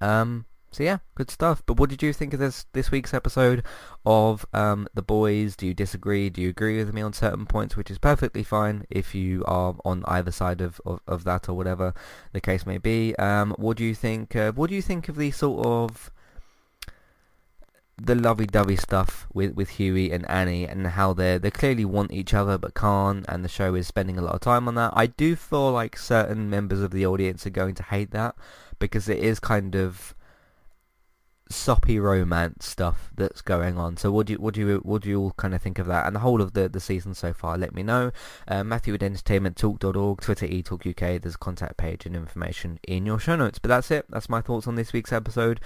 Um, 0.00 0.46
so 0.74 0.82
yeah, 0.82 0.98
good 1.14 1.30
stuff. 1.30 1.62
But 1.66 1.78
what 1.78 1.90
did 1.90 2.02
you 2.02 2.12
think 2.12 2.34
of 2.34 2.40
this 2.40 2.66
this 2.72 2.90
week's 2.90 3.14
episode 3.14 3.62
of 4.04 4.44
um, 4.52 4.88
The 4.94 5.02
Boys? 5.02 5.56
Do 5.56 5.66
you 5.66 5.74
disagree? 5.74 6.30
Do 6.30 6.42
you 6.42 6.50
agree 6.50 6.78
with 6.78 6.92
me 6.92 7.02
on 7.02 7.12
certain 7.12 7.46
points? 7.46 7.76
Which 7.76 7.90
is 7.90 7.98
perfectly 7.98 8.42
fine 8.42 8.84
if 8.90 9.14
you 9.14 9.44
are 9.46 9.76
on 9.84 10.04
either 10.06 10.30
side 10.30 10.60
of, 10.60 10.80
of, 10.84 11.00
of 11.06 11.24
that 11.24 11.48
or 11.48 11.54
whatever 11.54 11.94
the 12.32 12.40
case 12.40 12.66
may 12.66 12.78
be. 12.78 13.14
Um, 13.16 13.54
what 13.58 13.76
do 13.76 13.84
you 13.84 13.94
think? 13.94 14.34
Uh, 14.34 14.52
what 14.52 14.68
do 14.68 14.76
you 14.76 14.82
think 14.82 15.08
of 15.08 15.16
the 15.16 15.30
sort 15.30 15.64
of 15.64 16.10
the 17.96 18.14
lovey-dovey 18.14 18.76
stuff 18.76 19.26
with 19.32 19.54
with 19.54 19.70
Hughie 19.70 20.10
and 20.10 20.28
Annie 20.28 20.66
and 20.66 20.86
how 20.86 21.12
they 21.12 21.38
they 21.38 21.50
clearly 21.50 21.84
want 21.84 22.12
each 22.12 22.34
other 22.34 22.58
but 22.58 22.74
can't 22.74 23.24
and 23.28 23.44
the 23.44 23.48
show 23.48 23.74
is 23.76 23.86
spending 23.86 24.18
a 24.18 24.22
lot 24.22 24.34
of 24.34 24.40
time 24.40 24.66
on 24.66 24.74
that. 24.74 24.92
I 24.96 25.06
do 25.06 25.36
feel 25.36 25.70
like 25.70 25.96
certain 25.96 26.50
members 26.50 26.80
of 26.80 26.90
the 26.90 27.06
audience 27.06 27.46
are 27.46 27.50
going 27.50 27.76
to 27.76 27.84
hate 27.84 28.10
that 28.10 28.34
because 28.80 29.08
it 29.08 29.18
is 29.18 29.38
kind 29.38 29.76
of 29.76 30.14
soppy 31.50 31.98
romance 31.98 32.66
stuff 32.66 33.10
that's 33.16 33.42
going 33.42 33.78
on. 33.78 33.96
So 33.96 34.10
what 34.10 34.26
do 34.26 34.34
you 34.34 34.38
what 34.38 34.54
do 34.54 34.60
you 34.60 34.76
what 34.78 35.02
do 35.02 35.08
you 35.08 35.20
all 35.20 35.30
kind 35.32 35.54
of 35.54 35.62
think 35.62 35.78
of 35.78 35.86
that 35.86 36.06
and 36.06 36.16
the 36.16 36.20
whole 36.20 36.40
of 36.40 36.52
the 36.54 36.68
the 36.68 36.80
season 36.80 37.14
so 37.14 37.32
far? 37.32 37.58
Let 37.58 37.74
me 37.74 37.82
know. 37.82 38.12
Uh, 38.48 38.64
Matthew 38.64 38.94
at 38.94 39.00
entertainmenttalk.org, 39.00 40.20
Twitter 40.20 40.46
eTalk 40.46 40.88
UK. 40.88 41.20
There's 41.20 41.34
a 41.34 41.38
contact 41.38 41.76
page 41.76 42.06
and 42.06 42.16
information 42.16 42.78
in 42.86 43.06
your 43.06 43.18
show 43.18 43.36
notes. 43.36 43.58
But 43.58 43.68
that's 43.68 43.90
it. 43.90 44.06
That's 44.08 44.28
my 44.28 44.40
thoughts 44.40 44.66
on 44.66 44.74
this 44.74 44.92
week's 44.92 45.12
episode. 45.12 45.60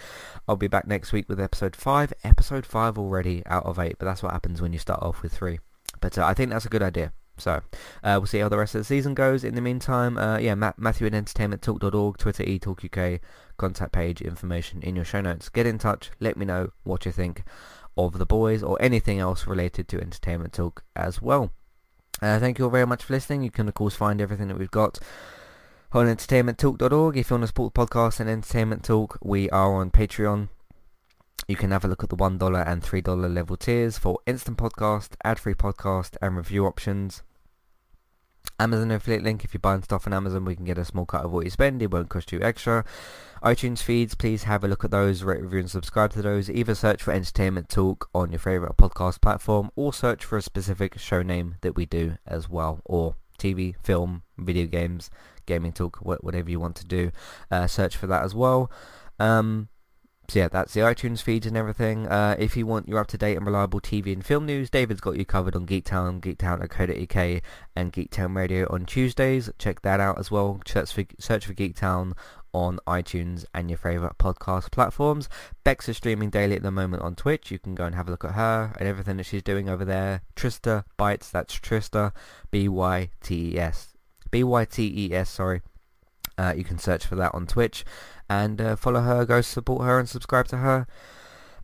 I'll 0.46 0.56
be 0.56 0.68
back 0.68 0.86
next 0.86 1.12
week 1.12 1.28
with 1.28 1.40
episode 1.40 1.76
five. 1.76 2.12
Episode 2.24 2.66
five 2.66 2.98
already 2.98 3.42
out 3.46 3.64
of 3.64 3.78
eight. 3.78 3.96
But 3.98 4.06
that's 4.06 4.22
what 4.22 4.32
happens 4.32 4.60
when 4.60 4.72
you 4.72 4.78
start 4.78 5.02
off 5.02 5.22
with 5.22 5.32
three. 5.32 5.60
But 6.00 6.18
uh, 6.18 6.24
I 6.24 6.34
think 6.34 6.50
that's 6.50 6.66
a 6.66 6.70
good 6.70 6.82
idea. 6.82 7.12
So 7.38 7.62
uh, 8.03 8.18
we'll 8.18 8.27
see 8.27 8.38
how 8.38 8.48
the 8.48 8.59
rest 8.59 8.74
of 8.74 8.81
the 8.81 8.85
season 8.85 9.14
goes. 9.14 9.44
In 9.44 9.55
the 9.55 9.61
meantime, 9.61 10.18
uh, 10.18 10.38
yeah, 10.38 10.55
Ma- 10.55 10.72
Matthew 10.77 11.07
at 11.07 11.12
entertainmenttalk.org, 11.12 12.18
Twitter 12.18 12.44
eTalk 12.44 12.85
UK, 12.85 13.20
contact 13.57 13.92
page 13.92 14.20
information 14.20 14.83
in 14.83 14.96
your 14.96 15.05
show 15.05 15.20
notes. 15.20 15.48
Get 15.48 15.66
in 15.66 15.79
touch. 15.79 16.11
Let 16.20 16.37
me 16.37 16.44
know 16.44 16.70
what 16.85 17.07
you 17.07 17.12
think 17.12 17.44
of 17.96 18.18
the 18.18 18.27
boys 18.27 18.62
or 18.62 18.81
anything 18.81 19.18
else 19.18 19.46
related 19.46 19.88
to 19.88 20.01
entertainment 20.01 20.53
talk 20.53 20.85
as 20.94 21.20
well. 21.20 21.51
Uh, 22.22 22.38
thank 22.38 22.59
you 22.59 22.64
all 22.64 22.70
very 22.70 22.87
much 22.87 23.05
for 23.05 23.12
listening. 23.12 23.42
You 23.42 23.51
can 23.51 23.68
of 23.68 23.74
course 23.74 23.94
find 23.94 24.20
everything 24.20 24.48
that 24.48 24.59
we've 24.59 24.70
got 24.70 24.98
on 25.92 26.07
entertainmenttalk.org. 26.07 27.16
If 27.16 27.31
you 27.31 27.35
want 27.35 27.42
to 27.42 27.46
support 27.48 27.74
the 27.74 27.87
podcast 27.87 28.20
and 28.20 28.29
entertainment 28.29 28.85
talk, 28.85 29.18
we 29.22 29.48
are 29.51 29.74
on 29.74 29.90
Patreon 29.90 30.48
You 31.46 31.57
can 31.57 31.70
have 31.70 31.85
a 31.85 31.88
look 31.88 32.05
at 32.05 32.11
the 32.11 32.16
$1 32.16 32.66
and 32.66 32.83
$3 32.83 33.35
level 33.35 33.57
tiers 33.57 33.96
for 33.96 34.18
instant 34.27 34.59
podcast, 34.59 35.11
ad-free 35.24 35.55
podcast, 35.55 36.16
and 36.20 36.37
review 36.37 36.66
options. 36.66 37.22
Amazon 38.61 38.90
affiliate 38.90 39.22
link. 39.22 39.44
If 39.44 39.55
you're 39.55 39.61
buying 39.61 39.83
stuff 39.83 40.07
on 40.07 40.12
Amazon, 40.12 40.44
we 40.44 40.57
can 40.57 40.64
get 40.64 40.79
a 40.79 40.85
small 40.85 41.07
cut 41.07 41.24
of 41.24 41.33
what 41.33 41.44
you 41.44 41.51
spend. 41.51 41.81
It 41.81 41.90
won't 41.90 42.09
cost 42.09 42.33
you 42.33 42.40
extra. 42.42 42.85
iTunes 43.42 43.81
feeds, 43.81 44.14
please 44.14 44.44
have 44.44 44.64
a 44.64 44.68
look 44.68 44.85
at 44.85 44.90
those, 44.90 45.22
rate, 45.22 45.42
review, 45.42 45.61
and 45.61 45.70
subscribe 45.70 46.12
to 46.12 46.22
those. 46.22 46.51
Either 46.51 46.74
search 46.74 47.03
for 47.03 47.12
Entertainment 47.12 47.68
Talk 47.68 48.09
on 48.14 48.33
your 48.33 48.40
favorite 48.40 48.77
podcast 48.77 49.20
platform, 49.20 49.70
or 49.77 49.92
search 49.92 50.24
for 50.24 50.37
a 50.37 50.42
specific 50.42 50.98
show 50.98 51.22
name 51.22 51.57
that 51.61 51.77
we 51.77 51.87
do 51.87 52.18
as 52.27 52.48
well, 52.48 52.81
or 52.85 53.14
TV, 53.38 53.77
film, 53.83 54.22
video 54.37 54.66
games, 54.66 55.11
gaming 55.46 55.72
talk, 55.72 55.96
whatever 55.96 56.51
you 56.51 56.61
want 56.61 56.77
to 56.77 56.87
do. 56.87 57.11
Uh, 57.51 57.66
search 57.66 57.96
for 57.96 58.07
that 58.07 58.22
as 58.24 58.35
well. 58.35 58.70
Um, 59.18 59.68
so 60.30 60.40
yeah, 60.40 60.48
that's 60.48 60.74
the 60.74 60.80
iTunes 60.80 61.22
feeds 61.22 61.46
and 61.46 61.56
everything. 61.56 62.06
Uh, 62.06 62.36
if 62.38 62.54
you 62.54 62.66
want 62.66 62.86
your 62.86 62.98
up-to-date 62.98 63.38
and 63.38 63.46
reliable 63.46 63.80
TV 63.80 64.12
and 64.12 64.24
film 64.24 64.44
news, 64.44 64.68
David's 64.68 65.00
got 65.00 65.16
you 65.16 65.24
covered 65.24 65.56
on 65.56 65.64
Geektown, 65.64 66.20
geektown.co.uk 66.20 67.42
and 67.74 67.92
Geektown 67.94 68.36
Radio 68.36 68.66
on 68.68 68.84
Tuesdays. 68.84 69.50
Check 69.58 69.80
that 69.80 70.00
out 70.00 70.18
as 70.18 70.30
well. 70.30 70.60
Search 70.66 70.92
for, 70.92 71.04
search 71.18 71.46
for 71.46 71.54
Geektown 71.54 72.12
on 72.52 72.78
iTunes 72.86 73.46
and 73.54 73.70
your 73.70 73.78
favourite 73.78 74.18
podcast 74.18 74.70
platforms. 74.70 75.30
Bex 75.64 75.88
is 75.88 75.96
streaming 75.96 76.28
daily 76.28 76.56
at 76.56 76.62
the 76.62 76.70
moment 76.70 77.02
on 77.02 77.14
Twitch. 77.14 77.50
You 77.50 77.58
can 77.58 77.74
go 77.74 77.86
and 77.86 77.94
have 77.94 78.08
a 78.08 78.10
look 78.10 78.24
at 78.24 78.32
her 78.32 78.74
and 78.78 78.86
everything 78.86 79.16
that 79.16 79.24
she's 79.24 79.42
doing 79.42 79.70
over 79.70 79.84
there. 79.86 80.20
Trista 80.36 80.84
Bytes, 80.98 81.30
that's 81.30 81.58
Trista, 81.58 82.12
B-Y-T-E-S. 82.50 83.96
B-Y-T-E-S, 84.30 85.30
sorry. 85.30 85.62
Uh, 86.36 86.54
you 86.56 86.62
can 86.62 86.78
search 86.78 87.04
for 87.04 87.16
that 87.16 87.34
on 87.34 87.46
Twitch 87.46 87.84
and 88.28 88.60
uh, 88.60 88.76
follow 88.76 89.00
her, 89.00 89.24
go 89.24 89.40
support 89.40 89.84
her 89.84 89.98
and 89.98 90.08
subscribe 90.08 90.48
to 90.48 90.58
her 90.58 90.86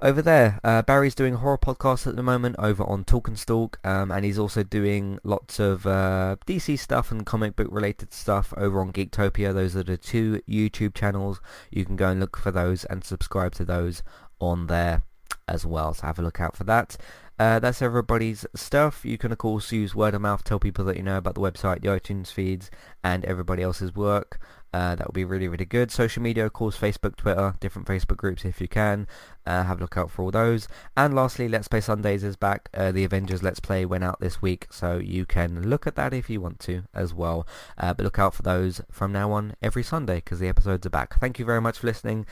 over 0.00 0.20
there. 0.20 0.60
Uh, 0.62 0.82
Barry's 0.82 1.14
doing 1.14 1.34
horror 1.34 1.58
podcast 1.58 2.06
at 2.06 2.16
the 2.16 2.22
moment 2.22 2.56
over 2.58 2.84
on 2.84 3.04
Talk 3.04 3.28
and 3.28 3.38
Stalk, 3.38 3.78
um, 3.84 4.10
and 4.10 4.24
he's 4.24 4.38
also 4.38 4.62
doing 4.62 5.18
lots 5.24 5.58
of 5.58 5.86
uh, 5.86 6.36
DC 6.46 6.78
stuff 6.78 7.10
and 7.10 7.24
comic 7.24 7.56
book 7.56 7.68
related 7.70 8.12
stuff 8.12 8.52
over 8.56 8.80
on 8.80 8.92
Geektopia. 8.92 9.52
Those 9.54 9.74
are 9.74 9.82
the 9.82 9.96
two 9.96 10.40
YouTube 10.48 10.94
channels. 10.94 11.40
You 11.70 11.84
can 11.84 11.96
go 11.96 12.08
and 12.08 12.20
look 12.20 12.36
for 12.36 12.50
those 12.50 12.84
and 12.84 13.04
subscribe 13.04 13.54
to 13.54 13.64
those 13.64 14.02
on 14.40 14.66
there 14.66 15.02
as 15.48 15.64
well. 15.64 15.94
So 15.94 16.06
have 16.06 16.18
a 16.18 16.22
look 16.22 16.40
out 16.40 16.56
for 16.56 16.64
that. 16.64 16.96
Uh, 17.38 17.58
that's 17.58 17.82
everybody's 17.82 18.46
stuff. 18.54 19.04
You 19.04 19.18
can 19.18 19.32
of 19.32 19.38
course 19.38 19.72
use 19.72 19.94
word 19.94 20.14
of 20.14 20.20
mouth, 20.20 20.44
tell 20.44 20.60
people 20.60 20.84
that 20.84 20.96
you 20.96 21.02
know 21.02 21.16
about 21.16 21.34
the 21.34 21.40
website, 21.40 21.80
the 21.80 21.88
iTunes 21.88 22.30
feeds, 22.30 22.70
and 23.02 23.24
everybody 23.24 23.62
else's 23.62 23.94
work. 23.94 24.38
Uh, 24.74 24.96
that 24.96 25.06
would 25.06 25.14
be 25.14 25.24
really, 25.24 25.46
really 25.46 25.64
good. 25.64 25.92
Social 25.92 26.20
media, 26.20 26.44
of 26.44 26.52
course, 26.52 26.76
Facebook, 26.76 27.14
Twitter, 27.14 27.54
different 27.60 27.86
Facebook 27.86 28.16
groups 28.16 28.44
if 28.44 28.60
you 28.60 28.66
can. 28.66 29.06
Uh, 29.46 29.62
have 29.62 29.78
a 29.78 29.80
look 29.80 29.96
out 29.96 30.10
for 30.10 30.22
all 30.22 30.32
those. 30.32 30.66
And 30.96 31.14
lastly, 31.14 31.48
Let's 31.48 31.68
Play 31.68 31.80
Sundays 31.80 32.24
is 32.24 32.34
back. 32.34 32.70
Uh, 32.74 32.90
the 32.90 33.04
Avengers 33.04 33.40
Let's 33.40 33.60
Play 33.60 33.86
went 33.86 34.02
out 34.02 34.18
this 34.18 34.42
week, 34.42 34.66
so 34.70 34.98
you 34.98 35.26
can 35.26 35.70
look 35.70 35.86
at 35.86 35.94
that 35.94 36.12
if 36.12 36.28
you 36.28 36.40
want 36.40 36.58
to 36.60 36.82
as 36.92 37.14
well. 37.14 37.46
Uh, 37.78 37.94
but 37.94 38.02
look 38.02 38.18
out 38.18 38.34
for 38.34 38.42
those 38.42 38.80
from 38.90 39.12
now 39.12 39.30
on 39.30 39.54
every 39.62 39.84
Sunday 39.84 40.16
because 40.16 40.40
the 40.40 40.48
episodes 40.48 40.84
are 40.84 40.90
back. 40.90 41.20
Thank 41.20 41.38
you 41.38 41.44
very 41.44 41.60
much 41.60 41.78
for 41.78 41.86
listening, 41.86 42.26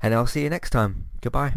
and 0.00 0.14
I'll 0.14 0.28
see 0.28 0.44
you 0.44 0.50
next 0.50 0.70
time. 0.70 1.06
Goodbye. 1.20 1.54